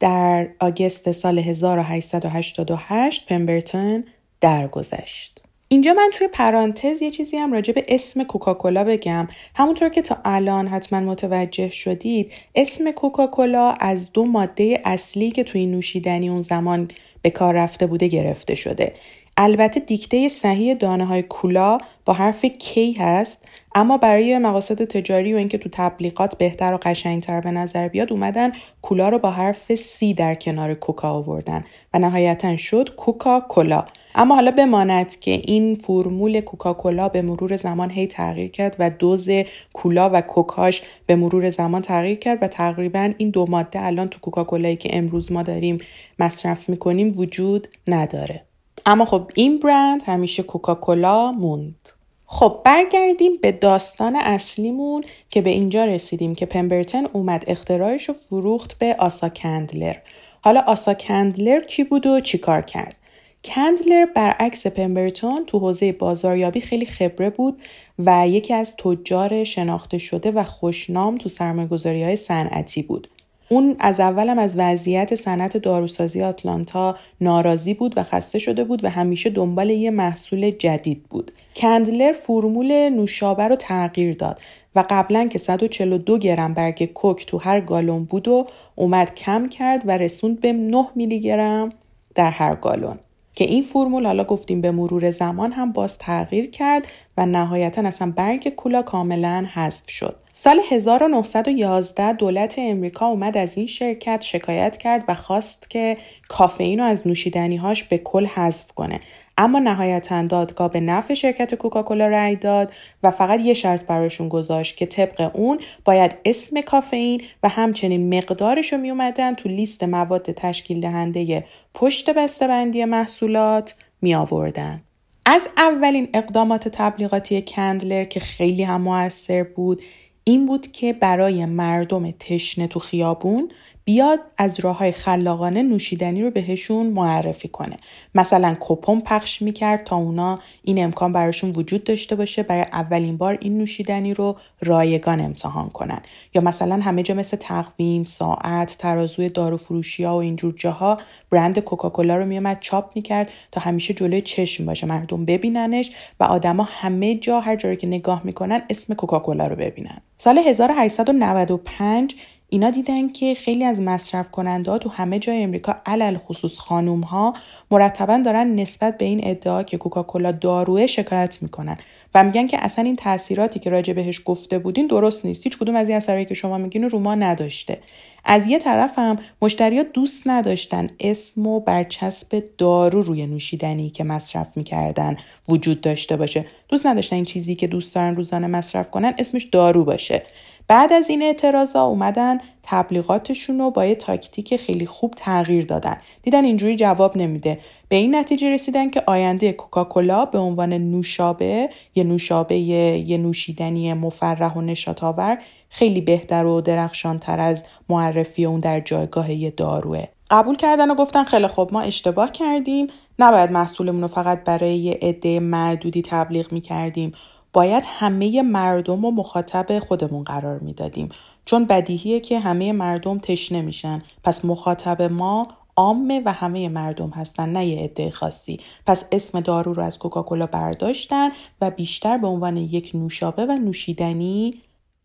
در 0.00 0.48
آگست 0.60 1.12
سال 1.12 1.38
1888 1.38 3.26
پمبرتون 3.28 4.04
درگذشت. 4.40 5.47
اینجا 5.70 5.92
من 5.92 6.10
توی 6.12 6.28
پرانتز 6.28 7.02
یه 7.02 7.10
چیزی 7.10 7.36
هم 7.36 7.52
راجع 7.52 7.72
به 7.72 7.84
اسم 7.88 8.24
کوکاکولا 8.24 8.84
بگم. 8.84 9.28
همونطور 9.54 9.88
که 9.88 10.02
تا 10.02 10.16
الان 10.24 10.68
حتما 10.68 11.00
متوجه 11.00 11.70
شدید 11.70 12.32
اسم 12.54 12.90
کوکاکولا 12.90 13.70
از 13.70 14.12
دو 14.12 14.24
ماده 14.24 14.80
اصلی 14.84 15.30
که 15.30 15.44
توی 15.44 15.66
نوشیدنی 15.66 16.28
اون 16.28 16.40
زمان 16.40 16.88
به 17.22 17.30
کار 17.30 17.54
رفته 17.54 17.86
بوده 17.86 18.06
گرفته 18.06 18.54
شده. 18.54 18.94
البته 19.36 19.80
دیکته 19.80 20.28
صحیح 20.28 20.74
دانه 20.74 21.04
های 21.04 21.22
کولا 21.22 21.78
با 22.04 22.12
حرف 22.12 22.44
کی 22.44 22.92
هست 22.92 23.44
اما 23.74 23.98
برای 23.98 24.38
مقاصد 24.38 24.84
تجاری 24.84 25.34
و 25.34 25.36
اینکه 25.36 25.58
تو 25.58 25.68
تبلیغات 25.72 26.38
بهتر 26.38 26.72
و 26.74 26.78
قشنگتر 26.82 27.40
به 27.40 27.50
نظر 27.50 27.88
بیاد 27.88 28.12
اومدن 28.12 28.52
کولا 28.82 29.08
رو 29.08 29.18
با 29.18 29.30
حرف 29.30 29.74
سی 29.74 30.14
در 30.14 30.34
کنار 30.34 30.74
کوکا 30.74 31.10
آوردن 31.10 31.64
و 31.94 31.98
نهایتا 31.98 32.56
شد 32.56 32.94
کوکا 32.96 33.40
کولا 33.40 33.84
اما 34.14 34.34
حالا 34.34 34.50
بماند 34.50 35.20
که 35.20 35.30
این 35.30 35.74
فرمول 35.74 36.40
کوکاکولا 36.40 37.08
به 37.08 37.22
مرور 37.22 37.56
زمان 37.56 37.90
هی 37.90 38.06
تغییر 38.06 38.50
کرد 38.50 38.76
و 38.78 38.90
دوز 38.90 39.28
کولا 39.72 40.10
و 40.12 40.20
کوکاش 40.20 40.82
به 41.06 41.16
مرور 41.16 41.50
زمان 41.50 41.82
تغییر 41.82 42.18
کرد 42.18 42.42
و 42.42 42.48
تقریبا 42.48 43.12
این 43.18 43.30
دو 43.30 43.46
ماده 43.48 43.82
الان 43.82 44.08
تو 44.08 44.20
کوکاکولایی 44.20 44.76
که 44.76 44.96
امروز 44.96 45.32
ما 45.32 45.42
داریم 45.42 45.78
مصرف 46.18 46.68
می‌کنیم 46.68 47.14
وجود 47.16 47.68
نداره. 47.86 48.42
اما 48.86 49.04
خب 49.04 49.30
این 49.34 49.58
برند 49.58 50.02
همیشه 50.06 50.42
کوکاکولا 50.42 51.32
موند. 51.32 51.88
خب 52.26 52.60
برگردیم 52.64 53.32
به 53.42 53.52
داستان 53.52 54.16
اصلیمون 54.16 55.04
که 55.30 55.40
به 55.40 55.50
اینجا 55.50 55.84
رسیدیم 55.84 56.34
که 56.34 56.46
پمبرتن 56.46 57.06
اومد 57.12 57.44
اختراعش 57.46 58.08
رو 58.08 58.14
فروخت 58.28 58.78
به 58.78 58.96
آسا 58.98 59.28
کندلر. 59.28 59.96
حالا 60.40 60.60
آسا 60.60 60.94
کندلر 60.94 61.60
کی 61.60 61.84
بود 61.84 62.06
و 62.06 62.20
چیکار 62.20 62.62
کرد؟ 62.62 62.96
کندلر 63.44 64.06
برعکس 64.14 64.66
پمبرتون 64.66 65.44
تو 65.46 65.58
حوزه 65.58 65.92
بازاریابی 65.92 66.60
خیلی 66.60 66.86
خبره 66.86 67.30
بود 67.30 67.58
و 67.98 68.28
یکی 68.28 68.54
از 68.54 68.76
تجار 68.76 69.44
شناخته 69.44 69.98
شده 69.98 70.30
و 70.30 70.44
خوشنام 70.44 71.18
تو 71.18 71.28
سرمایه‌گذاری 71.28 72.04
های 72.04 72.16
صنعتی 72.16 72.82
بود. 72.82 73.08
اون 73.50 73.76
از 73.78 74.00
اولم 74.00 74.38
از 74.38 74.54
وضعیت 74.56 75.14
صنعت 75.14 75.56
داروسازی 75.56 76.22
آتلانتا 76.22 76.96
ناراضی 77.20 77.74
بود 77.74 77.98
و 77.98 78.02
خسته 78.02 78.38
شده 78.38 78.64
بود 78.64 78.84
و 78.84 78.90
همیشه 78.90 79.30
دنبال 79.30 79.70
یه 79.70 79.90
محصول 79.90 80.50
جدید 80.50 81.02
بود. 81.02 81.32
کندلر 81.56 82.12
فرمول 82.12 82.88
نوشابه 82.88 83.48
رو 83.48 83.56
تغییر 83.56 84.14
داد 84.14 84.40
و 84.74 84.84
قبلا 84.90 85.28
که 85.28 85.38
142 85.38 86.18
گرم 86.18 86.54
برگ 86.54 86.84
کوک 86.84 87.26
تو 87.26 87.38
هر 87.38 87.60
گالون 87.60 88.04
بود 88.04 88.28
و 88.28 88.46
اومد 88.74 89.14
کم 89.14 89.48
کرد 89.48 89.82
و 89.86 89.90
رسوند 89.90 90.40
به 90.40 90.52
9 90.52 90.84
میلی 90.94 91.20
گرم 91.20 91.68
در 92.14 92.30
هر 92.30 92.54
گالون. 92.54 92.98
که 93.38 93.44
این 93.44 93.62
فرمول 93.62 94.06
حالا 94.06 94.24
گفتیم 94.24 94.60
به 94.60 94.70
مرور 94.70 95.10
زمان 95.10 95.52
هم 95.52 95.72
باز 95.72 95.98
تغییر 95.98 96.50
کرد 96.50 96.88
و 97.16 97.26
نهایتا 97.26 97.82
اصلا 97.82 98.12
برگ 98.16 98.48
کولا 98.48 98.82
کاملا 98.82 99.46
حذف 99.54 99.90
شد. 99.90 100.16
سال 100.32 100.60
1911 100.70 102.12
دولت 102.12 102.54
امریکا 102.58 103.06
اومد 103.06 103.36
از 103.36 103.56
این 103.56 103.66
شرکت 103.66 104.22
شکایت 104.22 104.76
کرد 104.76 105.04
و 105.08 105.14
خواست 105.14 105.70
که 105.70 105.96
کافئین 106.28 106.78
رو 106.78 106.84
از 106.84 107.06
نوشیدنیهاش 107.06 107.84
به 107.84 107.98
کل 107.98 108.26
حذف 108.26 108.72
کنه 108.72 109.00
اما 109.38 109.58
نهایتا 109.58 110.22
دادگاه 110.22 110.70
به 110.70 110.80
نفع 110.80 111.14
شرکت 111.14 111.54
کوکاکولا 111.54 112.06
رأی 112.06 112.36
داد 112.36 112.72
و 113.02 113.10
فقط 113.10 113.40
یه 113.40 113.54
شرط 113.54 113.86
براشون 113.86 114.28
گذاشت 114.28 114.76
که 114.76 114.86
طبق 114.86 115.30
اون 115.34 115.58
باید 115.84 116.16
اسم 116.24 116.60
کافئین 116.60 117.22
و 117.42 117.48
همچنین 117.48 118.14
مقدارش 118.18 118.72
رو 118.72 118.78
می 118.78 118.90
اومدن 118.90 119.34
تو 119.34 119.48
لیست 119.48 119.84
مواد 119.84 120.32
تشکیل 120.32 120.80
دهنده 120.80 121.44
پشت 121.74 122.10
بسته‌بندی 122.10 122.84
محصولات 122.84 123.74
می 124.02 124.14
آوردن. 124.14 124.82
از 125.26 125.48
اولین 125.56 126.08
اقدامات 126.14 126.68
تبلیغاتی 126.68 127.42
کندلر 127.42 128.04
که 128.04 128.20
خیلی 128.20 128.62
هم 128.62 128.82
موثر 128.82 129.42
بود 129.42 129.82
این 130.24 130.46
بود 130.46 130.72
که 130.72 130.92
برای 130.92 131.46
مردم 131.46 132.10
تشنه 132.10 132.66
تو 132.66 132.80
خیابون 132.80 133.50
بیاد 133.88 134.20
از 134.38 134.60
راه 134.60 134.78
های 134.78 134.92
خلاقانه 134.92 135.62
نوشیدنی 135.62 136.22
رو 136.22 136.30
بهشون 136.30 136.86
معرفی 136.86 137.48
کنه. 137.48 137.76
مثلا 138.14 138.56
کپون 138.60 139.00
پخش 139.00 139.42
می‌کرد 139.42 139.84
تا 139.84 139.96
اونا 139.96 140.38
این 140.62 140.84
امکان 140.84 141.12
براشون 141.12 141.50
وجود 141.50 141.84
داشته 141.84 142.16
باشه 142.16 142.42
برای 142.42 142.62
اولین 142.72 143.16
بار 143.16 143.38
این 143.40 143.58
نوشیدنی 143.58 144.14
رو 144.14 144.36
رایگان 144.62 145.20
امتحان 145.20 145.68
کنن. 145.68 146.00
یا 146.34 146.42
مثلا 146.42 146.74
همه 146.74 147.02
جا 147.02 147.14
مثل 147.14 147.36
تقویم 147.36 148.04
ساعت 148.04 148.76
ترازوی 148.78 149.28
دارو 149.28 149.56
فروشی 149.56 150.04
ها 150.04 150.16
و 150.16 150.20
اینجور 150.20 150.54
جاها 150.56 150.98
برند 151.30 151.58
کوکاکولا 151.58 152.16
رو 152.16 152.26
میومد 152.26 152.60
چاپ 152.60 152.90
می‌کرد 152.94 153.32
تا 153.52 153.60
همیشه 153.60 153.94
جلوی 153.94 154.20
چشم 154.20 154.66
باشه. 154.66 154.86
مردم 154.86 155.24
ببیننش 155.24 155.92
و 156.20 156.24
آدما 156.24 156.68
همه 156.70 157.14
جا 157.14 157.40
هر 157.40 157.56
جایی 157.56 157.76
که 157.76 157.86
نگاه 157.86 158.20
می‌کنن 158.24 158.62
اسم 158.70 158.94
کوکاکولا 158.94 159.46
رو 159.46 159.56
ببینن. 159.56 160.00
سال 160.18 160.38
1895 160.38 162.14
اینا 162.50 162.70
دیدن 162.70 163.08
که 163.08 163.34
خیلی 163.34 163.64
از 163.64 163.80
مصرف 163.80 164.30
کننده 164.30 164.70
ها 164.70 164.78
تو 164.78 164.88
همه 164.88 165.18
جای 165.18 165.42
امریکا 165.42 165.76
علل 165.86 166.16
خصوص 166.18 166.56
خانوم 166.56 167.00
ها 167.00 167.34
مرتبا 167.70 168.22
دارن 168.24 168.54
نسبت 168.54 168.98
به 168.98 169.04
این 169.04 169.20
ادعا 169.22 169.62
که 169.62 169.76
کوکاکولا 169.76 170.32
داروه 170.32 170.86
شکایت 170.86 171.38
می‌کنن 171.42 171.78
و 172.14 172.24
میگن 172.24 172.46
که 172.46 172.64
اصلا 172.64 172.84
این 172.84 172.96
تاثیراتی 172.96 173.60
که 173.60 173.70
راجع 173.70 173.92
بهش 173.92 174.22
گفته 174.24 174.58
بودین 174.58 174.86
درست 174.86 175.24
نیست. 175.24 175.44
هیچ 175.44 175.58
کدوم 175.58 175.76
از 175.76 175.88
این 175.88 175.96
اثرایی 175.96 176.24
که 176.24 176.34
شما 176.34 176.58
میگین 176.58 176.84
رو 176.84 176.98
ما 176.98 177.14
نداشته. 177.14 177.78
از 178.24 178.46
یه 178.46 178.58
طرف 178.58 178.98
هم 178.98 179.18
مشتریا 179.42 179.82
دوست 179.82 180.22
نداشتن 180.28 180.90
اسم 181.00 181.46
و 181.46 181.60
برچسب 181.60 182.42
دارو 182.58 183.02
روی 183.02 183.26
نوشیدنی 183.26 183.90
که 183.90 184.04
مصرف 184.04 184.56
می‌کردن 184.56 185.16
وجود 185.48 185.80
داشته 185.80 186.16
باشه. 186.16 186.46
دوست 186.68 186.86
نداشتن 186.86 187.16
این 187.16 187.24
چیزی 187.24 187.54
که 187.54 187.66
دوست 187.66 187.94
دارن 187.94 188.16
روزانه 188.16 188.46
مصرف 188.46 188.90
کنن 188.90 189.14
اسمش 189.18 189.44
دارو 189.44 189.84
باشه. 189.84 190.22
بعد 190.68 190.92
از 190.92 191.10
این 191.10 191.22
اعتراضا 191.22 191.82
اومدن 191.82 192.38
تبلیغاتشون 192.62 193.58
رو 193.58 193.70
با 193.70 193.84
یه 193.84 193.94
تاکتیک 193.94 194.56
خیلی 194.56 194.86
خوب 194.86 195.14
تغییر 195.16 195.64
دادن. 195.64 195.96
دیدن 196.22 196.44
اینجوری 196.44 196.76
جواب 196.76 197.16
نمیده. 197.16 197.58
به 197.88 197.96
این 197.96 198.14
نتیجه 198.14 198.50
رسیدن 198.50 198.90
که 198.90 199.02
آینده 199.06 199.52
کوکاکولا 199.52 200.24
به 200.24 200.38
عنوان 200.38 200.72
نوشابه 200.72 201.70
یه 201.94 202.04
نوشابه 202.04 202.56
یه 202.56 203.18
نوشیدنی 203.18 203.92
مفرح 203.92 204.54
و 204.54 204.60
نشاط 204.60 205.04
آور 205.04 205.38
خیلی 205.70 206.00
بهتر 206.00 206.46
و 206.46 206.60
درخشانتر 206.60 207.40
از 207.40 207.64
معرفی 207.88 208.44
اون 208.44 208.60
در 208.60 208.80
جایگاه 208.80 209.32
یه 209.32 209.50
داروه. 209.50 210.04
قبول 210.30 210.56
کردن 210.56 210.90
و 210.90 210.94
گفتن 210.94 211.24
خیلی 211.24 211.46
خوب 211.46 211.72
ما 211.72 211.80
اشتباه 211.80 212.32
کردیم. 212.32 212.86
نباید 213.18 213.50
محصولمون 213.50 214.00
رو 214.00 214.06
فقط 214.06 214.44
برای 214.44 214.76
یه 214.76 214.98
عده 215.02 215.40
معدودی 215.40 216.02
تبلیغ 216.02 216.52
می‌کردیم. 216.52 217.12
باید 217.52 217.84
همه 217.86 218.42
مردم 218.42 219.04
و 219.04 219.10
مخاطب 219.10 219.78
خودمون 219.78 220.24
قرار 220.24 220.58
می‌دادیم. 220.58 221.08
چون 221.44 221.64
بدیهیه 221.64 222.20
که 222.20 222.38
همه 222.38 222.72
مردم 222.72 223.18
تشنه 223.18 223.62
میشن. 223.62 224.02
پس 224.24 224.44
مخاطب 224.44 225.02
ما 225.02 225.48
عامه 225.76 226.22
و 226.24 226.32
همه 226.32 226.68
مردم 226.68 227.10
هستن 227.10 227.48
نه 227.48 227.66
یه 227.66 227.84
عده 227.84 228.10
خاصی. 228.10 228.60
پس 228.86 229.04
اسم 229.12 229.40
دارو 229.40 229.72
رو 229.72 229.82
از 229.82 229.98
کوکاکولا 229.98 230.46
برداشتن 230.46 231.28
و 231.60 231.70
بیشتر 231.70 232.18
به 232.18 232.26
عنوان 232.26 232.56
یک 232.56 232.90
نوشابه 232.94 233.46
و 233.46 233.52
نوشیدنی 233.52 234.54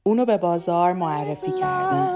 اونو 0.03 0.25
به 0.25 0.37
بازار 0.37 0.93
معرفی 0.93 1.51
کردن. 1.51 2.07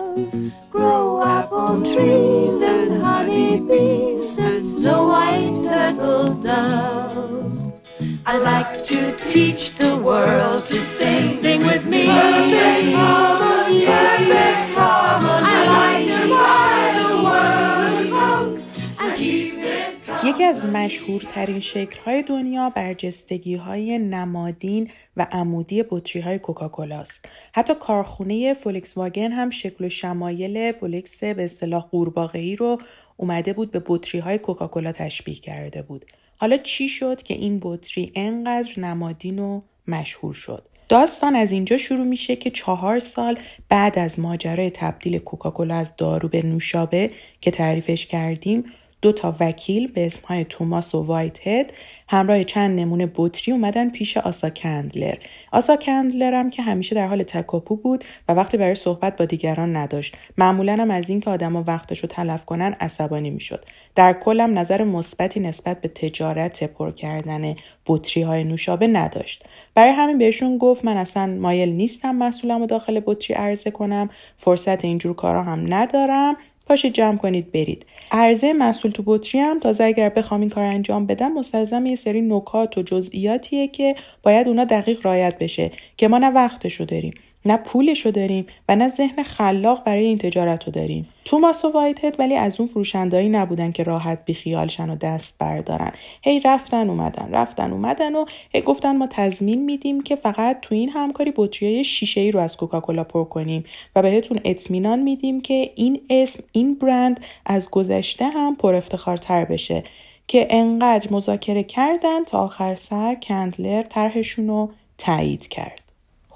I 8.29 8.35
like 8.53 8.83
to 8.91 8.99
teach 9.29 9.63
the 9.81 9.93
world 10.07 10.65
to 10.65 10.77
sing. 10.95 11.29
Sing 11.43 11.61
with 11.61 11.85
me. 11.85 12.03
Perfect 12.07 12.95
harmony. 12.99 13.85
Perfect 13.85 14.75
harmony. 14.75 15.53
I 15.53 15.61
like 15.77 16.05
to 16.13 16.21
buy 16.35 16.81
the 17.01 17.11
world 17.25 18.59
and 18.99 19.11
keep 19.17 19.53
it 19.53 19.97
یکی 20.23 20.43
از 20.43 20.65
مشهورترین 20.65 21.59
شکل‌های 21.59 22.23
دنیا 22.23 22.69
برجستگی 22.69 23.55
های 23.55 23.99
نمادین 23.99 24.89
و 25.17 25.27
عمودی 25.31 25.83
بطری 25.89 26.21
های 26.21 26.39
کوکاکولاست. 26.39 27.25
حتی 27.53 27.73
کارخونه 27.79 28.53
فولکس 28.53 28.97
واگن 28.97 29.31
هم 29.31 29.49
شکل 29.49 29.85
و 29.85 29.89
شمایل 29.89 30.71
فولکس 30.71 31.23
به 31.23 31.43
اصطلاح 31.43 31.83
قورباغه‌ای 31.91 32.55
رو 32.55 32.81
اومده 33.17 33.53
بود 33.53 33.71
به 33.71 33.83
بطری 33.85 34.19
های 34.21 34.37
کوکاکولا 34.37 34.91
تشبیه 34.91 35.35
کرده 35.35 35.81
بود. 35.81 36.05
حالا 36.37 36.57
چی 36.57 36.89
شد 36.89 37.21
که 37.21 37.33
این 37.33 37.59
بطری 37.61 38.11
انقدر 38.15 38.79
نمادین 38.79 39.39
و 39.39 39.61
مشهور 39.87 40.33
شد؟ 40.33 40.63
داستان 40.89 41.35
از 41.35 41.51
اینجا 41.51 41.77
شروع 41.77 42.05
میشه 42.05 42.35
که 42.35 42.49
چهار 42.49 42.99
سال 42.99 43.39
بعد 43.69 43.99
از 43.99 44.19
ماجرای 44.19 44.69
تبدیل 44.69 45.19
کوکاکولا 45.19 45.75
از 45.75 45.95
دارو 45.97 46.29
به 46.29 46.45
نوشابه 46.45 47.11
که 47.41 47.51
تعریفش 47.51 48.05
کردیم 48.05 48.63
دو 49.01 49.11
تا 49.11 49.35
وکیل 49.39 49.87
به 49.87 50.05
اسمهای 50.05 50.45
توماس 50.45 50.95
و 50.95 51.01
وایت 51.01 51.47
هد 51.47 51.73
همراه 52.09 52.43
چند 52.43 52.79
نمونه 52.79 53.11
بطری 53.15 53.53
اومدن 53.53 53.89
پیش 53.89 54.17
آسا 54.17 54.49
کندلر. 54.49 55.15
آسا 55.51 55.75
کندلر 55.75 56.33
هم 56.33 56.49
که 56.49 56.61
همیشه 56.61 56.95
در 56.95 57.07
حال 57.07 57.23
تکاپو 57.23 57.75
بود 57.75 58.03
و 58.29 58.33
وقتی 58.33 58.57
برای 58.57 58.75
صحبت 58.75 59.17
با 59.17 59.25
دیگران 59.25 59.75
نداشت. 59.75 60.15
معمولا 60.37 60.73
هم 60.73 60.91
از 60.91 61.09
اینکه 61.09 61.29
آدما 61.29 61.63
وقتش 61.67 61.99
رو 61.99 62.09
تلف 62.09 62.45
کنن 62.45 62.75
عصبانی 62.79 63.29
می‌شد. 63.29 63.65
در 63.95 64.13
کلم 64.13 64.59
نظر 64.59 64.83
مثبتی 64.83 65.39
نسبت 65.39 65.81
به 65.81 65.87
تجارت 65.87 66.63
پر 66.63 66.91
کردن 66.91 67.55
بطری 67.87 68.23
های 68.23 68.43
نوشابه 68.43 68.87
نداشت. 68.87 69.45
برای 69.77 69.91
همین 69.91 70.17
بهشون 70.17 70.57
گفت 70.57 70.85
من 70.85 70.97
اصلا 70.97 71.25
مایل 71.25 71.69
نیستم 71.69 72.15
محصولم 72.15 72.59
رو 72.59 72.65
داخل 72.65 73.01
بطری 73.05 73.33
عرضه 73.33 73.71
کنم. 73.71 74.09
فرصت 74.37 74.85
اینجور 74.85 75.15
کارا 75.15 75.43
هم 75.43 75.65
ندارم. 75.73 76.37
پاشید 76.65 76.93
جمع 76.93 77.17
کنید 77.17 77.51
برید. 77.51 77.85
عرضه 78.11 78.53
مسئول 78.53 78.91
تو 78.91 79.03
بطری 79.05 79.39
هم 79.39 79.59
تازه 79.59 79.83
اگر 79.83 80.09
بخوام 80.09 80.41
این 80.41 80.49
کار 80.49 80.63
انجام 80.63 81.05
بدم 81.05 81.33
مستلزم 81.33 81.85
یه 81.85 81.95
سری 81.95 82.21
نکات 82.21 82.77
و 82.77 82.81
جزئیاتیه 82.81 83.67
که 83.67 83.95
باید 84.23 84.47
اونا 84.47 84.63
دقیق 84.63 85.05
رایت 85.05 85.37
بشه 85.39 85.71
که 85.97 86.07
ما 86.07 86.17
نه 86.17 86.29
وقتشو 86.29 86.85
داریم. 86.85 87.13
نه 87.45 87.57
پولشو 87.57 88.11
داریم 88.11 88.45
و 88.69 88.75
نه 88.75 88.89
ذهن 88.89 89.23
خلاق 89.23 89.83
برای 89.83 90.05
این 90.05 90.17
تجارت 90.17 90.63
رو 90.63 90.71
داریم. 90.71 91.07
توماس 91.25 91.65
و 91.65 91.71
وایت 91.71 92.19
ولی 92.19 92.35
از 92.35 92.59
اون 92.59 92.69
فروشندهایی 92.69 93.29
نبودن 93.29 93.71
که 93.71 93.83
راحت 93.83 94.25
بیخیالشن 94.25 94.89
و 94.89 94.95
دست 94.95 95.37
بردارن. 95.39 95.91
هی 96.21 96.39
رفتن 96.39 96.89
اومدن 96.89 97.31
رفتن 97.31 97.71
اومدن 97.71 98.15
و 98.15 98.25
هی 98.53 98.61
گفتن 98.61 98.97
ما 98.97 99.07
تضمین 99.09 99.65
میدیم 99.65 100.03
که 100.03 100.15
فقط 100.15 100.61
تو 100.61 100.75
این 100.75 100.89
همکاری 100.89 101.33
بطری 101.35 101.83
شیشه 101.83 102.21
ای 102.21 102.31
رو 102.31 102.39
از 102.39 102.57
کوکاکولا 102.57 103.03
پر 103.03 103.23
کنیم 103.23 103.63
و 103.95 104.01
بهتون 104.01 104.39
اطمینان 104.45 104.99
میدیم 104.99 105.41
که 105.41 105.71
این 105.75 106.01
اسم 106.09 106.43
این 106.51 106.73
برند 106.75 107.19
از 107.45 107.69
گذشته 107.69 108.25
هم 108.25 108.55
پر 108.55 108.75
افتخارتر 108.75 109.45
بشه 109.45 109.83
که 110.27 110.47
انقدر 110.49 111.13
مذاکره 111.13 111.63
کردن 111.63 112.23
تا 112.23 112.39
آخر 112.39 112.75
سر 112.75 113.15
کندلر 113.15 113.83
طرحشون 113.83 114.47
رو 114.47 114.69
تایید 114.97 115.47
کرد. 115.47 115.86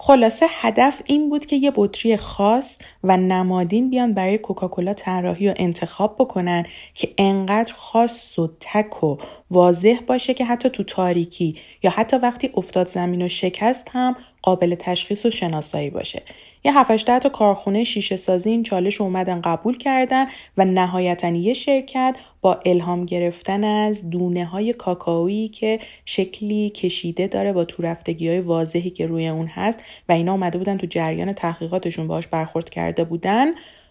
خلاصه 0.03 0.45
هدف 0.49 1.01
این 1.05 1.29
بود 1.29 1.45
که 1.45 1.55
یه 1.55 1.71
بطری 1.75 2.17
خاص 2.17 2.79
و 3.03 3.17
نمادین 3.17 3.89
بیان 3.89 4.13
برای 4.13 4.37
کوکاکولا 4.37 4.93
طراحی 4.93 5.49
و 5.49 5.53
انتخاب 5.55 6.15
بکنن 6.19 6.65
که 6.93 7.13
انقدر 7.17 7.73
خاص 7.73 8.39
و 8.39 8.49
تک 8.59 9.03
و 9.03 9.17
واضح 9.51 9.99
باشه 10.07 10.33
که 10.33 10.45
حتی 10.45 10.69
تو 10.69 10.83
تاریکی 10.83 11.55
یا 11.83 11.91
حتی 11.91 12.17
وقتی 12.17 12.49
افتاد 12.53 12.87
زمین 12.87 13.21
و 13.21 13.27
شکست 13.27 13.89
هم 13.91 14.15
قابل 14.41 14.75
تشخیص 14.75 15.25
و 15.25 15.29
شناسایی 15.29 15.89
باشه. 15.89 16.23
یه 16.63 16.79
7 16.79 17.19
تا 17.19 17.29
کارخونه 17.29 17.83
شیشه 17.83 18.15
سازی 18.15 18.49
این 18.49 18.63
چالش 18.63 19.01
اومدن 19.01 19.41
قبول 19.41 19.77
کردن 19.77 20.25
و 20.57 20.65
نهایتا 20.65 21.27
یه 21.27 21.53
شرکت 21.53 22.17
با 22.41 22.59
الهام 22.65 23.05
گرفتن 23.05 23.63
از 23.63 24.09
دونه 24.09 24.45
های 24.45 24.73
کاکائویی 24.73 25.47
که 25.47 25.79
شکلی 26.05 26.69
کشیده 26.69 27.27
داره 27.27 27.53
با 27.53 27.65
تو 27.65 27.83
رفتگی 27.83 28.27
های 28.27 28.39
واضحی 28.39 28.89
که 28.89 29.07
روی 29.07 29.27
اون 29.27 29.47
هست 29.47 29.83
و 30.09 30.11
اینا 30.11 30.31
اومده 30.31 30.57
بودن 30.57 30.77
تو 30.77 30.87
جریان 30.87 31.33
تحقیقاتشون 31.33 32.07
باش 32.07 32.27
برخورد 32.27 32.69
کرده 32.69 33.03
بودن. 33.03 33.47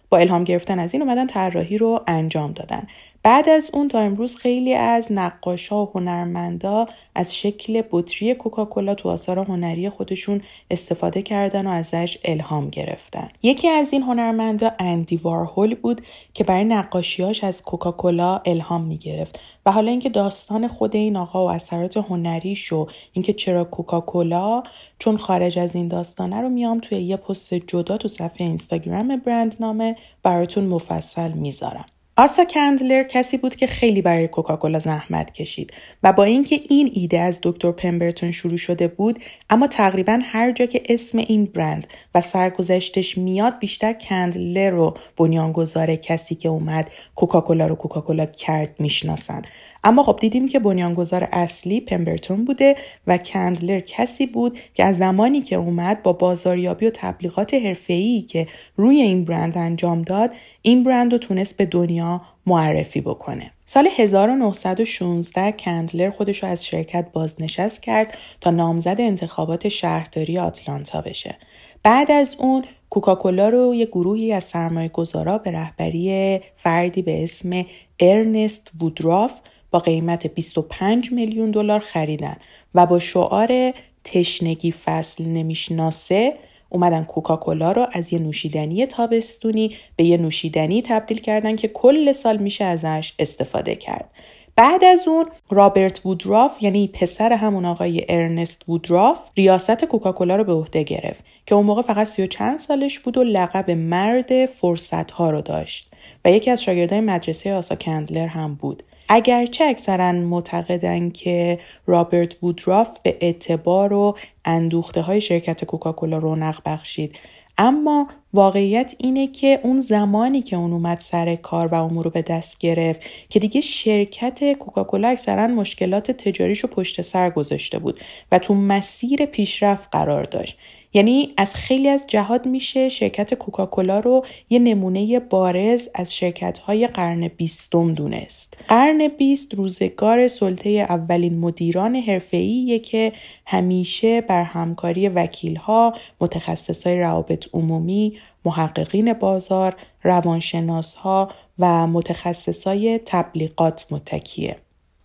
با 0.09 0.17
الهام 0.17 0.43
گرفتن 0.43 0.79
از 0.79 0.93
این 0.93 1.03
اومدن 1.03 1.27
طراحی 1.27 1.77
رو 1.77 2.03
انجام 2.07 2.51
دادن. 2.51 2.87
بعد 3.23 3.49
از 3.49 3.69
اون 3.73 3.87
تا 3.87 3.99
امروز 3.99 4.35
خیلی 4.35 4.73
از 4.73 5.11
نقاشا 5.11 5.85
و 5.85 5.91
هنرمندا 5.95 6.87
از 7.15 7.35
شکل 7.35 7.83
بطری 7.91 8.33
کوکاکولا 8.33 8.95
تو 8.95 9.09
آثار 9.09 9.39
هنری 9.39 9.89
خودشون 9.89 10.41
استفاده 10.71 11.21
کردن 11.21 11.67
و 11.67 11.69
ازش 11.69 12.17
الهام 12.25 12.69
گرفتن. 12.69 13.29
یکی 13.43 13.67
از 13.67 13.93
این 13.93 14.01
هنرمندا 14.01 14.71
اندی 14.79 15.15
وارهول 15.15 15.75
بود 15.75 16.01
که 16.33 16.43
برای 16.43 16.63
نقاشیاش 16.63 17.43
از 17.43 17.63
کوکاکولا 17.63 18.41
الهام 18.45 18.81
می‌گرفت. 18.81 19.39
و 19.65 19.71
حالا 19.71 19.91
اینکه 19.91 20.09
داستان 20.09 20.67
خود 20.67 20.95
این 20.95 21.17
آقا 21.17 21.45
و 21.45 21.49
اثرات 21.49 21.97
هنریش 21.97 22.73
و 22.73 22.87
اینکه 23.13 23.33
چرا 23.33 23.63
کوکاکولا 23.63 24.63
چون 24.99 25.17
خارج 25.17 25.59
از 25.59 25.75
این 25.75 25.87
داستانه 25.87 26.41
رو 26.41 26.49
میام 26.49 26.79
توی 26.79 27.01
یه 27.01 27.17
پست 27.17 27.53
جدا 27.53 27.97
تو 27.97 28.07
صفحه 28.07 28.47
اینستاگرام 28.47 29.15
برند 29.15 29.55
نامه 29.59 29.95
براتون 30.23 30.65
مفصل 30.65 31.31
می‌ذارم. 31.31 31.85
آسا 32.21 32.45
کندلر 32.45 33.03
کسی 33.03 33.37
بود 33.37 33.55
که 33.55 33.67
خیلی 33.67 34.01
برای 34.01 34.27
کوکاکولا 34.27 34.79
زحمت 34.79 35.33
کشید 35.33 35.73
و 36.03 36.13
با 36.13 36.23
اینکه 36.23 36.61
این 36.69 36.89
ایده 36.93 37.19
از 37.19 37.39
دکتر 37.43 37.71
پمبرتون 37.71 38.31
شروع 38.31 38.57
شده 38.57 38.87
بود 38.87 39.19
اما 39.49 39.67
تقریبا 39.67 40.19
هر 40.23 40.51
جا 40.51 40.65
که 40.65 40.83
اسم 40.89 41.17
این 41.17 41.45
برند 41.45 41.87
و 42.15 42.21
سرگذشتش 42.21 43.17
میاد 43.17 43.59
بیشتر 43.59 43.93
کندلر 43.93 44.69
رو 44.69 44.97
بنیانگذار 45.17 45.95
کسی 45.95 46.35
که 46.35 46.49
اومد 46.49 46.89
کوکاکولا 47.15 47.67
رو 47.67 47.75
کوکاکولا 47.75 48.25
کرد 48.25 48.75
می‌شناسن. 48.79 49.41
اما 49.83 50.03
خب 50.03 50.17
دیدیم 50.19 50.47
که 50.47 50.59
بنیانگذار 50.59 51.29
اصلی 51.31 51.81
پمبرتون 51.81 52.45
بوده 52.45 52.75
و 53.07 53.17
کندلر 53.17 53.79
کسی 53.79 54.25
بود 54.25 54.59
که 54.73 54.83
از 54.83 54.97
زمانی 54.97 55.41
که 55.41 55.55
اومد 55.55 56.03
با 56.03 56.13
بازاریابی 56.13 56.87
و 56.87 56.91
تبلیغات 56.93 57.53
حرفه‌ای 57.53 58.21
که 58.21 58.47
روی 58.77 59.01
این 59.01 59.23
برند 59.23 59.57
انجام 59.57 60.01
داد 60.01 60.31
این 60.61 60.83
برند 60.83 61.11
رو 61.11 61.17
تونست 61.17 61.57
به 61.57 61.65
دنیا 61.65 62.21
معرفی 62.45 63.01
بکنه. 63.01 63.51
سال 63.65 63.87
1916 63.97 65.51
کندلر 65.51 66.09
خودش 66.09 66.43
رو 66.43 66.49
از 66.49 66.65
شرکت 66.65 67.07
بازنشست 67.13 67.83
کرد 67.83 68.17
تا 68.41 68.51
نامزد 68.51 68.95
انتخابات 68.99 69.67
شهرداری 69.67 70.39
آتلانتا 70.39 71.01
بشه. 71.01 71.35
بعد 71.83 72.11
از 72.11 72.35
اون 72.39 72.63
کوکاکولا 72.89 73.49
رو 73.49 73.75
یه 73.75 73.85
گروهی 73.85 74.33
از 74.33 74.43
سرمایه 74.43 74.89
گذارا 74.89 75.37
به 75.37 75.51
رهبری 75.51 76.39
فردی 76.55 77.01
به 77.01 77.23
اسم 77.23 77.65
ارنست 77.99 78.71
بودراف 78.79 79.39
با 79.71 79.79
قیمت 79.79 80.27
25 80.27 81.11
میلیون 81.11 81.51
دلار 81.51 81.79
خریدن 81.79 82.35
و 82.75 82.85
با 82.85 82.99
شعار 82.99 83.73
تشنگی 84.03 84.71
فصل 84.71 85.23
نمی‌شناسه 85.23 86.33
اومدن 86.69 87.03
کوکاکولا 87.03 87.71
رو 87.71 87.87
از 87.91 88.13
یه 88.13 88.19
نوشیدنی 88.19 88.85
تابستونی 88.85 89.75
به 89.95 90.03
یه 90.03 90.17
نوشیدنی 90.17 90.81
تبدیل 90.81 91.17
کردن 91.17 91.55
که 91.55 91.67
کل 91.67 92.11
سال 92.11 92.37
میشه 92.37 92.65
ازش 92.65 93.13
استفاده 93.19 93.75
کرد. 93.75 94.09
بعد 94.55 94.83
از 94.83 95.07
اون 95.07 95.25
رابرت 95.49 96.05
وودراف 96.05 96.63
یعنی 96.63 96.87
پسر 96.87 97.33
همون 97.33 97.65
آقای 97.65 98.05
ارنست 98.09 98.69
وودراف 98.69 99.29
ریاست 99.37 99.85
کوکاکولا 99.85 100.35
رو 100.35 100.43
به 100.43 100.53
عهده 100.53 100.83
گرفت 100.83 101.23
که 101.45 101.55
اون 101.55 101.65
موقع 101.65 101.81
فقط 101.81 102.07
سی 102.07 102.23
و 102.23 102.25
چند 102.25 102.59
سالش 102.59 102.99
بود 102.99 103.17
و 103.17 103.23
لقب 103.23 103.71
مرد 103.71 104.45
فرصت 104.45 105.11
ها 105.11 105.29
رو 105.29 105.41
داشت 105.41 105.91
و 106.25 106.31
یکی 106.31 106.51
از 106.51 106.63
شاگردای 106.63 107.01
مدرسه 107.01 107.53
آسا 107.53 107.75
کندلر 107.75 108.27
هم 108.27 108.55
بود 108.55 108.83
اگرچه 109.13 109.65
اکثرا 109.65 110.11
معتقدن 110.11 111.09
که 111.09 111.59
رابرت 111.85 112.43
وودراف 112.43 112.99
به 112.99 113.17
اعتبار 113.21 113.93
و 113.93 114.17
اندوخته 114.45 115.01
های 115.01 115.21
شرکت 115.21 115.65
کوکاکولا 115.65 116.17
رونق 116.17 116.61
بخشید. 116.65 117.15
اما 117.57 118.07
واقعیت 118.33 118.95
اینه 118.97 119.27
که 119.27 119.59
اون 119.63 119.81
زمانی 119.81 120.41
که 120.41 120.55
اون 120.55 120.73
اومد 120.73 120.99
سر 120.99 121.35
کار 121.35 121.67
و 121.67 121.75
امور 121.75 122.05
رو 122.05 122.11
به 122.11 122.21
دست 122.21 122.57
گرفت 122.57 123.01
که 123.29 123.39
دیگه 123.39 123.61
شرکت 123.61 124.53
کوکاکولا 124.53 125.07
اکثرا 125.07 125.47
مشکلات 125.47 126.11
تجاریشو 126.11 126.67
پشت 126.67 127.01
سر 127.01 127.29
گذاشته 127.29 127.79
بود 127.79 127.99
و 128.31 128.39
تو 128.39 128.53
مسیر 128.53 129.25
پیشرفت 129.25 129.89
قرار 129.91 130.23
داشت. 130.23 130.57
یعنی 130.93 131.33
از 131.37 131.55
خیلی 131.55 131.87
از 131.87 132.03
جهات 132.07 132.47
میشه 132.47 132.89
شرکت 132.89 133.33
کوکاکولا 133.33 133.99
رو 133.99 134.25
یه 134.49 134.59
نمونه 134.59 135.19
بارز 135.19 135.89
از 135.95 136.15
شرکت 136.15 136.57
های 136.57 136.87
قرن 136.87 137.27
بیستم 137.27 137.93
دونست. 137.93 138.53
قرن 138.67 139.07
بیست 139.07 139.53
روزگار 139.53 140.27
سلطه 140.27 140.69
اولین 140.69 141.39
مدیران 141.39 141.95
حرفه‌ایه 141.95 142.79
که 142.79 143.13
همیشه 143.45 144.21
بر 144.21 144.43
همکاری 144.43 145.09
وکیل 145.09 145.55
ها، 145.55 145.93
متخصص 146.21 146.87
های 146.87 146.99
روابط 146.99 147.47
عمومی، 147.53 148.17
محققین 148.45 149.13
بازار، 149.13 149.75
روانشناس 150.03 150.95
ها 150.95 151.29
و 151.59 151.87
متخصصای 151.87 152.99
تبلیغات 153.05 153.85
متکیه. 153.91 154.55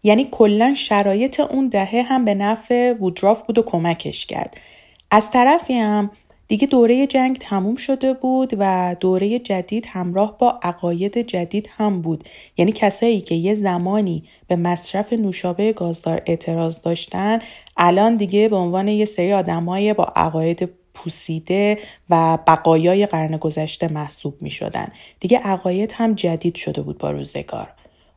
یعنی 0.02 0.28
کلا 0.30 0.74
شرایط 0.74 1.40
اون 1.40 1.68
دهه 1.68 2.02
هم 2.02 2.24
به 2.24 2.34
نفع 2.34 2.92
وودراف 2.92 3.42
بود 3.42 3.58
و 3.58 3.62
کمکش 3.62 4.26
کرد. 4.26 4.56
از 5.16 5.30
طرفی 5.30 5.74
هم 5.74 6.10
دیگه 6.48 6.66
دوره 6.66 7.06
جنگ 7.06 7.36
تموم 7.36 7.76
شده 7.76 8.14
بود 8.14 8.52
و 8.58 8.96
دوره 9.00 9.38
جدید 9.38 9.86
همراه 9.86 10.38
با 10.38 10.60
عقاید 10.62 11.18
جدید 11.18 11.70
هم 11.76 12.00
بود 12.00 12.24
یعنی 12.56 12.72
کسایی 12.72 13.20
که 13.20 13.34
یه 13.34 13.54
زمانی 13.54 14.24
به 14.48 14.56
مصرف 14.56 15.12
نوشابه 15.12 15.72
گازدار 15.72 16.22
اعتراض 16.26 16.80
داشتن 16.80 17.38
الان 17.76 18.16
دیگه 18.16 18.48
به 18.48 18.56
عنوان 18.56 18.88
یه 18.88 19.04
سری 19.04 19.32
آدمای 19.32 19.94
با 19.94 20.04
عقاید 20.04 20.68
پوسیده 20.94 21.78
و 22.10 22.38
بقایای 22.46 23.06
قرن 23.06 23.36
گذشته 23.36 23.92
محسوب 23.92 24.34
می 24.42 24.50
شدن. 24.50 24.88
دیگه 25.20 25.38
عقاید 25.38 25.92
هم 25.96 26.14
جدید 26.14 26.54
شده 26.54 26.82
بود 26.82 26.98
با 26.98 27.10
روزگار. 27.10 27.68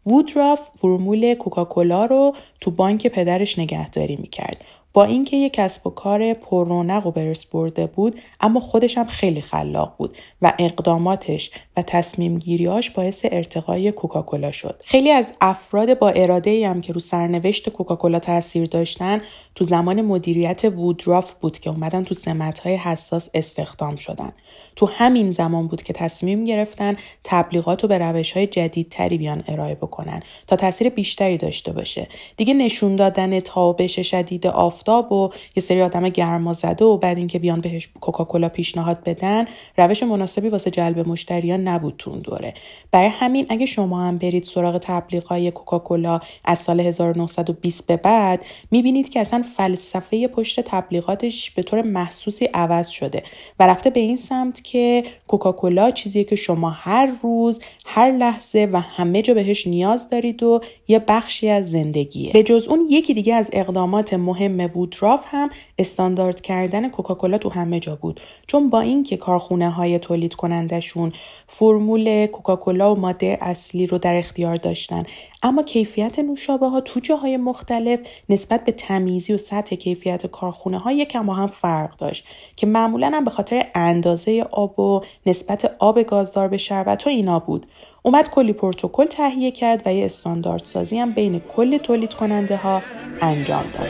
وودراف 0.05 0.69
فرمول 0.81 1.33
کوکاکولا 1.33 2.05
رو 2.05 2.35
تو 2.61 2.71
بانک 2.71 3.07
پدرش 3.07 3.59
نگهداری 3.59 4.15
می‌کرد. 4.15 4.57
با 4.93 5.03
اینکه 5.03 5.37
یک 5.37 5.53
کسب 5.53 5.87
و 5.87 5.89
کار 5.89 6.33
پررونق 6.33 7.07
و 7.07 7.11
برس 7.11 7.45
برده 7.45 7.87
بود 7.87 8.19
اما 8.41 8.59
خودش 8.59 8.97
هم 8.97 9.05
خیلی 9.05 9.41
خلاق 9.41 9.95
بود 9.97 10.17
و 10.41 10.53
اقداماتش 10.59 11.51
تصمیم 11.81 12.39
گیریاش 12.39 12.89
باعث 12.89 13.25
ارتقای 13.31 13.91
کوکاکولا 13.91 14.51
شد. 14.51 14.81
خیلی 14.85 15.11
از 15.11 15.33
افراد 15.41 15.99
با 15.99 16.09
اراده 16.09 16.49
ای 16.49 16.63
هم 16.63 16.81
که 16.81 16.93
رو 16.93 16.99
سرنوشت 16.99 17.69
کوکاکولا 17.69 18.19
تاثیر 18.19 18.65
داشتن 18.65 19.21
تو 19.55 19.63
زمان 19.63 20.01
مدیریت 20.01 20.63
وودراف 20.63 21.33
بود 21.33 21.59
که 21.59 21.69
اومدن 21.69 22.03
تو 22.03 22.13
سمت‌های 22.13 22.75
حساس 22.75 23.29
استخدام 23.33 23.95
شدن. 23.95 24.31
تو 24.75 24.85
همین 24.85 25.31
زمان 25.31 25.67
بود 25.67 25.83
که 25.83 25.93
تصمیم 25.93 26.43
گرفتن 26.43 26.95
تبلیغات 27.23 27.83
رو 27.83 27.89
به 27.89 27.97
روش 27.97 28.31
های 28.31 28.47
جدیدتری 28.47 29.17
بیان 29.17 29.43
ارائه 29.47 29.75
بکنن 29.75 30.23
تا 30.47 30.55
تاثیر 30.55 30.89
بیشتری 30.89 31.37
داشته 31.37 31.71
باشه. 31.71 32.07
دیگه 32.37 32.53
نشون 32.53 32.95
دادن 32.95 33.39
تابش 33.39 33.99
شدید 33.99 34.47
آفتاب 34.47 35.11
و 35.11 35.29
یه 35.55 35.61
سری 35.61 35.81
آدم 35.81 36.09
گرما 36.09 36.53
زده 36.53 36.85
و 36.85 36.97
بعد 36.97 37.17
اینکه 37.17 37.39
بیان 37.39 37.61
بهش 37.61 37.89
کوکاکولا 38.01 38.49
پیشنهاد 38.49 39.03
بدن 39.03 39.45
روش 39.77 40.03
مناسبی 40.03 40.49
واسه 40.49 40.71
جلب 40.71 41.07
مشتریان 41.07 41.67
نبود 41.69 41.93
تو 41.97 42.11
اون 42.11 42.19
دوره. 42.19 42.53
برای 42.91 43.09
همین 43.09 43.45
اگه 43.49 43.65
شما 43.65 44.03
هم 44.03 44.17
برید 44.17 44.43
سراغ 44.43 44.77
تبلیغای 44.77 45.51
کوکاکولا 45.51 46.19
از 46.45 46.59
سال 46.59 46.79
1920 46.79 47.87
به 47.87 47.97
بعد 47.97 48.45
می‌بینید 48.71 49.09
که 49.09 49.19
اصلا 49.19 49.41
فلسفه 49.41 50.27
پشت 50.27 50.61
تبلیغاتش 50.61 51.51
به 51.51 51.63
طور 51.63 51.81
محسوسی 51.81 52.45
عوض 52.45 52.87
شده 52.87 53.23
و 53.59 53.67
رفته 53.67 53.89
به 53.89 53.99
این 53.99 54.17
سمت 54.17 54.63
که 54.63 55.03
کوکاکولا 55.27 55.91
چیزیه 55.91 56.23
که 56.23 56.35
شما 56.35 56.69
هر 56.69 57.11
روز 57.23 57.59
هر 57.85 58.11
لحظه 58.11 58.69
و 58.71 58.79
همه 58.79 59.21
جا 59.21 59.33
بهش 59.33 59.67
نیاز 59.67 60.09
دارید 60.09 60.43
و 60.43 60.61
یه 60.87 60.99
بخشی 60.99 61.49
از 61.49 61.69
زندگیه. 61.69 62.31
به 62.33 62.43
جز 62.43 62.67
اون 62.67 62.87
یکی 62.89 63.13
دیگه 63.13 63.35
از 63.35 63.49
اقدامات 63.53 64.13
مهم 64.13 64.59
وودراف 64.59 65.25
هم 65.27 65.49
استاندارد 65.77 66.41
کردن 66.41 66.89
کوکاکولا 66.89 67.37
تو 67.37 67.49
همه 67.49 67.79
جا 67.79 67.95
بود. 67.95 68.21
چون 68.47 68.69
با 68.69 68.79
اینکه 68.79 69.17
کارخونه 69.17 69.69
های 69.69 69.99
تولید 69.99 70.35
کنندشون 70.35 71.13
فرمول 71.59 72.25
کوکاکولا 72.25 72.95
و 72.95 72.99
ماده 72.99 73.37
اصلی 73.41 73.87
رو 73.87 73.97
در 73.97 74.17
اختیار 74.17 74.55
داشتن. 74.55 75.03
اما 75.43 75.63
کیفیت 75.63 76.19
نوشابه 76.19 76.67
ها 76.67 76.81
تو 76.81 76.99
جاهای 76.99 77.37
مختلف 77.37 77.99
نسبت 78.29 78.65
به 78.65 78.71
تمیزی 78.71 79.33
و 79.33 79.37
سطح 79.37 79.75
کیفیت 79.75 80.27
کارخونه 80.27 80.79
ها 80.79 80.91
یکم 80.91 81.29
هم 81.29 81.47
فرق 81.47 81.95
داشت 81.97 82.25
که 82.55 82.67
معمولا 82.67 83.11
هم 83.13 83.23
به 83.23 83.31
خاطر 83.31 83.65
اندازه 83.75 84.45
آب 84.51 84.79
و 84.79 85.01
نسبت 85.25 85.75
آب 85.79 86.01
گازدار 86.01 86.47
به 86.47 86.57
شربت 86.57 87.07
و 87.07 87.09
اینا 87.09 87.39
بود. 87.39 87.67
اومد 88.03 88.29
کلی 88.29 88.53
پروتکل 88.53 89.05
تهیه 89.05 89.51
کرد 89.51 89.83
و 89.85 89.93
یه 89.93 90.05
استاندارد 90.05 90.63
سازی 90.63 90.99
هم 90.99 91.11
بین 91.13 91.39
کل 91.39 91.77
تولید 91.77 92.13
کننده 92.13 92.57
ها 92.57 92.81
انجام 93.21 93.65
داد 93.73 93.87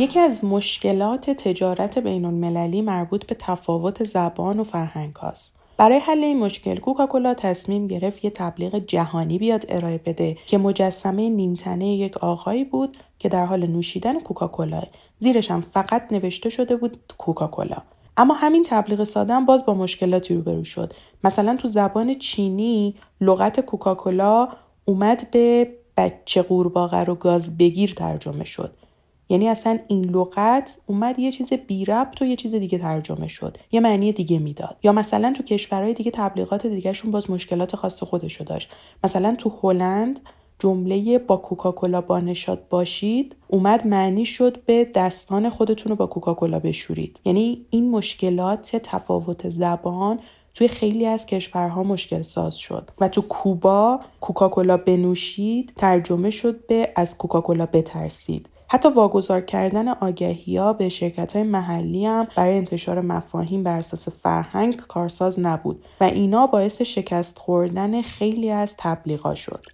یکی 0.00 0.20
از 0.20 0.44
مشکلات 0.44 1.30
تجارت 1.30 1.98
بین 1.98 2.24
المللی 2.24 2.82
مربوط 2.82 3.26
به 3.26 3.36
تفاوت 3.38 4.04
زبان 4.04 4.60
و 4.60 4.64
فرهنگ 4.64 5.14
هاست. 5.14 5.56
برای 5.76 5.98
حل 5.98 6.24
این 6.24 6.38
مشکل 6.38 6.76
کوکاکولا 6.76 7.34
تصمیم 7.34 7.86
گرفت 7.86 8.24
یه 8.24 8.30
تبلیغ 8.30 8.78
جهانی 8.78 9.38
بیاد 9.38 9.64
ارائه 9.68 9.98
بده 9.98 10.36
که 10.46 10.58
مجسمه 10.58 11.28
نیمتنه 11.28 11.86
یک 11.86 12.16
آقایی 12.16 12.64
بود 12.64 12.96
که 13.18 13.28
در 13.28 13.46
حال 13.46 13.66
نوشیدن 13.66 14.20
کوکاکولا. 14.20 14.82
زیرش 15.18 15.50
هم 15.50 15.60
فقط 15.60 16.12
نوشته 16.12 16.50
شده 16.50 16.76
بود 16.76 16.96
کوکاکولا. 17.18 17.78
اما 18.16 18.34
همین 18.34 18.66
تبلیغ 18.68 19.04
ساده 19.04 19.40
باز 19.40 19.66
با 19.66 19.74
مشکلاتی 19.74 20.34
روبرو 20.34 20.64
شد. 20.64 20.92
مثلا 21.24 21.56
تو 21.56 21.68
زبان 21.68 22.18
چینی 22.18 22.94
لغت 23.20 23.60
کوکاکولا 23.60 24.48
اومد 24.84 25.30
به 25.30 25.70
بچه 25.96 26.42
قورباغه 26.42 27.04
رو 27.04 27.14
گاز 27.14 27.58
بگیر 27.58 27.92
ترجمه 27.94 28.44
شد. 28.44 28.79
یعنی 29.30 29.48
اصلا 29.48 29.78
این 29.88 30.04
لغت 30.04 30.78
اومد 30.86 31.18
یه 31.18 31.32
چیز 31.32 31.52
بی 31.52 31.84
ربط 31.84 32.22
و 32.22 32.24
یه 32.24 32.36
چیز 32.36 32.54
دیگه 32.54 32.78
ترجمه 32.78 33.28
شد. 33.28 33.58
یه 33.72 33.80
معنی 33.80 34.12
دیگه 34.12 34.38
می‌داد. 34.38 34.76
یا 34.82 34.92
مثلا 34.92 35.32
تو 35.36 35.42
کشورهای 35.42 35.94
دیگه 35.94 36.10
تبلیغات 36.10 36.66
دیگهشون 36.66 37.10
باز 37.10 37.30
مشکلات 37.30 37.76
خاص 37.76 38.02
خودشو 38.02 38.44
داشت. 38.44 38.70
مثلا 39.04 39.34
تو 39.38 39.52
هلند 39.62 40.20
جمله 40.58 41.18
با 41.18 41.36
کوکاکولا 41.36 42.00
بانشاد 42.00 42.68
باشید 42.68 43.36
اومد 43.48 43.86
معنی 43.86 44.24
شد 44.24 44.64
به 44.64 44.84
دستان 44.94 45.50
خودتون 45.50 45.90
رو 45.90 45.96
با 45.96 46.06
کوکاکولا 46.06 46.58
بشورید. 46.58 47.20
یعنی 47.24 47.66
این 47.70 47.90
مشکلات 47.90 48.76
تفاوت 48.76 49.48
زبان 49.48 50.18
توی 50.54 50.68
خیلی 50.68 51.06
از 51.06 51.26
کشورها 51.26 51.82
مشکل 51.82 52.22
ساز 52.22 52.56
شد. 52.56 52.90
و 53.00 53.08
تو 53.08 53.22
کوبا 53.22 54.00
کوکاکولا 54.20 54.76
بنوشید 54.76 55.72
ترجمه 55.76 56.30
شد 56.30 56.66
به 56.66 56.92
از 56.96 57.18
کوکاکولا 57.18 57.66
بترسید. 57.66 58.48
حتی 58.72 58.88
واگذار 58.88 59.40
کردن 59.40 59.88
آگهی 59.88 60.56
ها 60.56 60.72
به 60.72 60.88
شرکت 60.88 61.36
های 61.36 61.42
محلی 61.42 62.06
هم 62.06 62.26
برای 62.36 62.56
انتشار 62.56 63.00
مفاهیم 63.00 63.62
بر 63.62 63.78
اساس 63.78 64.08
فرهنگ 64.08 64.76
کارساز 64.76 65.40
نبود 65.40 65.84
و 66.00 66.04
اینا 66.04 66.46
باعث 66.46 66.82
شکست 66.82 67.38
خوردن 67.38 68.02
خیلی 68.02 68.50
از 68.50 68.74
تبلیغا 68.78 69.34
شد. 69.34 69.64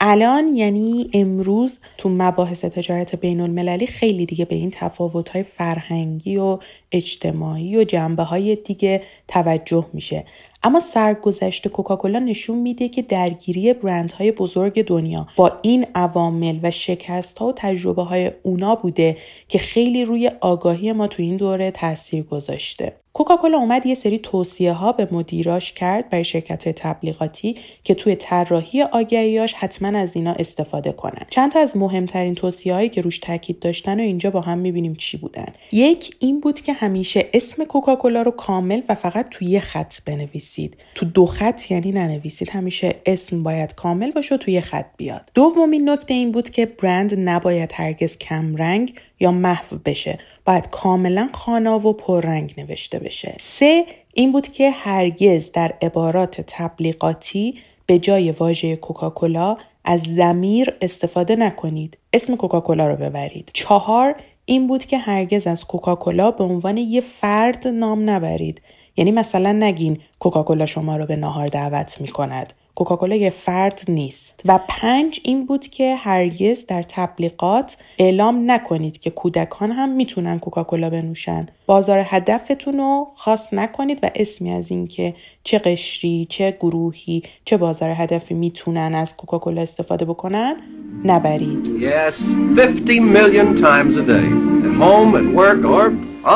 الان 0.00 0.54
یعنی 0.54 1.10
امروز 1.12 1.80
تو 1.98 2.08
مباحث 2.08 2.64
تجارت 2.64 3.14
بین 3.14 3.40
المللی 3.40 3.86
خیلی 3.86 4.26
دیگه 4.26 4.44
به 4.44 4.54
این 4.54 4.70
تفاوت 4.70 5.28
های 5.28 5.42
فرهنگی 5.42 6.36
و 6.36 6.58
اجتماعی 6.92 7.76
و 7.76 7.84
جنبه 7.84 8.22
های 8.22 8.56
دیگه 8.56 9.02
توجه 9.28 9.86
میشه. 9.92 10.24
اما 10.62 10.80
سرگذشت 10.80 11.68
کوکاکولا 11.68 12.18
نشون 12.18 12.58
میده 12.58 12.88
که 12.88 13.02
درگیری 13.02 13.72
برندهای 13.72 14.32
بزرگ 14.32 14.84
دنیا 14.86 15.26
با 15.36 15.52
این 15.62 15.86
عوامل 15.94 16.58
و 16.62 16.70
شکست 16.70 17.38
ها 17.38 17.46
و 17.46 17.52
تجربه 17.56 18.02
های 18.02 18.30
اونا 18.42 18.74
بوده 18.74 19.16
که 19.48 19.58
خیلی 19.58 20.04
روی 20.04 20.30
آگاهی 20.40 20.92
ما 20.92 21.06
تو 21.06 21.22
این 21.22 21.36
دوره 21.36 21.70
تاثیر 21.70 22.22
گذاشته. 22.22 22.96
کوکاکولا 23.16 23.58
اومد 23.58 23.86
یه 23.86 23.94
سری 23.94 24.18
توصیه 24.18 24.72
ها 24.72 24.92
به 24.92 25.08
مدیراش 25.10 25.72
کرد 25.72 26.10
برای 26.10 26.24
شرکت 26.24 26.64
های 26.64 26.72
تبلیغاتی 26.72 27.56
که 27.84 27.94
توی 27.94 28.14
طراحی 28.14 28.82
آگهیاش 28.82 29.54
حتما 29.54 29.98
از 29.98 30.16
اینا 30.16 30.32
استفاده 30.32 30.92
کنن. 30.92 31.26
چند 31.30 31.52
تا 31.52 31.60
از 31.60 31.76
مهمترین 31.76 32.34
توصیه 32.34 32.74
هایی 32.74 32.88
که 32.88 33.00
روش 33.00 33.18
تاکید 33.18 33.58
داشتن 33.58 34.00
و 34.00 34.02
اینجا 34.02 34.30
با 34.30 34.40
هم 34.40 34.58
می‌بینیم 34.58 34.94
چی 34.94 35.16
بودن. 35.16 35.46
یک 35.72 36.16
این 36.18 36.40
بود 36.40 36.60
که 36.60 36.72
همیشه 36.72 37.26
اسم 37.34 37.64
کوکاکولا 37.64 38.22
رو 38.22 38.30
کامل 38.30 38.82
و 38.88 38.94
فقط 38.94 39.28
توی 39.30 39.48
یه 39.48 39.60
خط 39.60 39.94
بنویسید. 40.06 40.76
تو 40.94 41.06
دو 41.06 41.26
خط 41.26 41.70
یعنی 41.70 41.92
ننویسید. 41.92 42.50
همیشه 42.50 42.94
اسم 43.06 43.42
باید 43.42 43.74
کامل 43.74 44.10
باشه 44.10 44.34
و 44.34 44.38
توی 44.38 44.60
خط 44.60 44.86
بیاد. 44.96 45.30
دومین 45.34 45.90
نکته 45.90 46.14
این 46.14 46.32
بود 46.32 46.50
که 46.50 46.66
برند 46.66 47.14
نباید 47.18 47.70
هرگز 47.74 48.18
کمرنگ 48.18 48.94
یا 49.20 49.30
محو 49.30 49.78
بشه. 49.84 50.18
باید 50.44 50.70
کاملا 50.70 51.28
خانا 51.32 51.78
و 51.78 51.92
پررنگ 51.92 52.54
نوشته 52.58 52.98
بشه. 52.98 53.34
سه 53.40 53.84
این 54.14 54.32
بود 54.32 54.48
که 54.48 54.70
هرگز 54.70 55.52
در 55.52 55.74
عبارات 55.82 56.40
تبلیغاتی 56.40 57.54
به 57.86 57.98
جای 57.98 58.30
واژه 58.30 58.76
کوکاکولا 58.76 59.56
از 59.84 60.02
زمیر 60.02 60.74
استفاده 60.80 61.36
نکنید. 61.36 61.98
اسم 62.12 62.36
کوکاکولا 62.36 62.86
رو 62.86 62.96
ببرید. 62.96 63.50
چهار 63.52 64.14
این 64.44 64.66
بود 64.66 64.84
که 64.84 64.98
هرگز 64.98 65.46
از 65.46 65.64
کوکاکولا 65.64 66.30
به 66.30 66.44
عنوان 66.44 66.76
یه 66.76 67.00
فرد 67.00 67.68
نام 67.68 68.10
نبرید. 68.10 68.60
یعنی 68.96 69.10
مثلا 69.10 69.52
نگین 69.52 69.98
کوکاکولا 70.18 70.66
شما 70.66 70.96
رو 70.96 71.06
به 71.06 71.16
ناهار 71.16 71.46
دعوت 71.46 72.00
می 72.00 72.08
کند 72.08 72.52
کوکاکولا 72.76 73.16
یه 73.16 73.30
فرد 73.30 73.80
نیست. 73.88 74.42
و 74.44 74.58
پنج 74.68 75.20
این 75.24 75.46
بود 75.46 75.66
که 75.66 75.96
هرگز 75.96 76.66
در 76.66 76.82
تبلیغات 76.82 77.76
اعلام 77.98 78.50
نکنید 78.50 78.98
که 78.98 79.10
کودکان 79.10 79.72
هم 79.72 79.88
می‌تونن 79.88 80.38
کوکاکولا 80.38 80.90
بنوشن. 80.90 81.46
بازار 81.66 82.02
هدفتون 82.04 82.78
رو 82.78 83.06
خاص 83.14 83.54
نکنید 83.54 83.98
و 84.02 84.10
اسمی 84.14 84.50
از 84.50 84.70
اینکه 84.70 85.14
چه 85.44 85.58
قشری 85.58 86.26
چه 86.30 86.56
گروهی 86.60 87.22
چه 87.44 87.56
بازار 87.56 87.90
هدفی 87.90 88.34
می‌تونن 88.34 88.94
از 88.94 89.16
کوکاکولا 89.16 89.62
استفاده 89.62 90.04
بکنن 90.04 90.56
نبرید. 91.04 91.66
Yes, 91.66 92.14
50 92.56 93.00
million 93.00 93.56
times 93.56 93.96
a 93.96 94.06
day. 94.06 94.26
At 94.66 94.74
home 94.84 95.10
at 95.20 95.26
work 95.40 95.60
or 95.64 95.84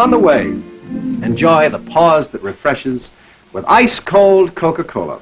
on 0.03 0.11
the 0.11 0.23
way. 0.29 0.45
Enjoy 1.23 1.63
the 1.77 1.83
pause 1.95 2.27
that 2.33 2.43
refreshes 2.43 3.11
with 3.55 3.65
ice 3.83 4.01
cold 4.13 4.55
Coca-Cola. 4.55 5.19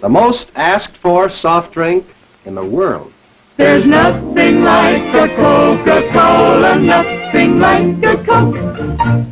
The 0.00 0.08
most 0.08 0.50
asked 0.54 0.96
for 1.02 1.28
soft 1.28 1.72
drink 1.74 2.04
in 2.44 2.54
the 2.54 2.66
world. 2.66 3.12
There's 3.58 3.86
nothing 3.86 4.62
like 4.64 5.02
a 5.14 5.28
Coca-Cola, 5.36 6.80
nothing 6.80 7.58
like 7.58 8.02
a 8.02 8.24
Coke. 8.24 9.29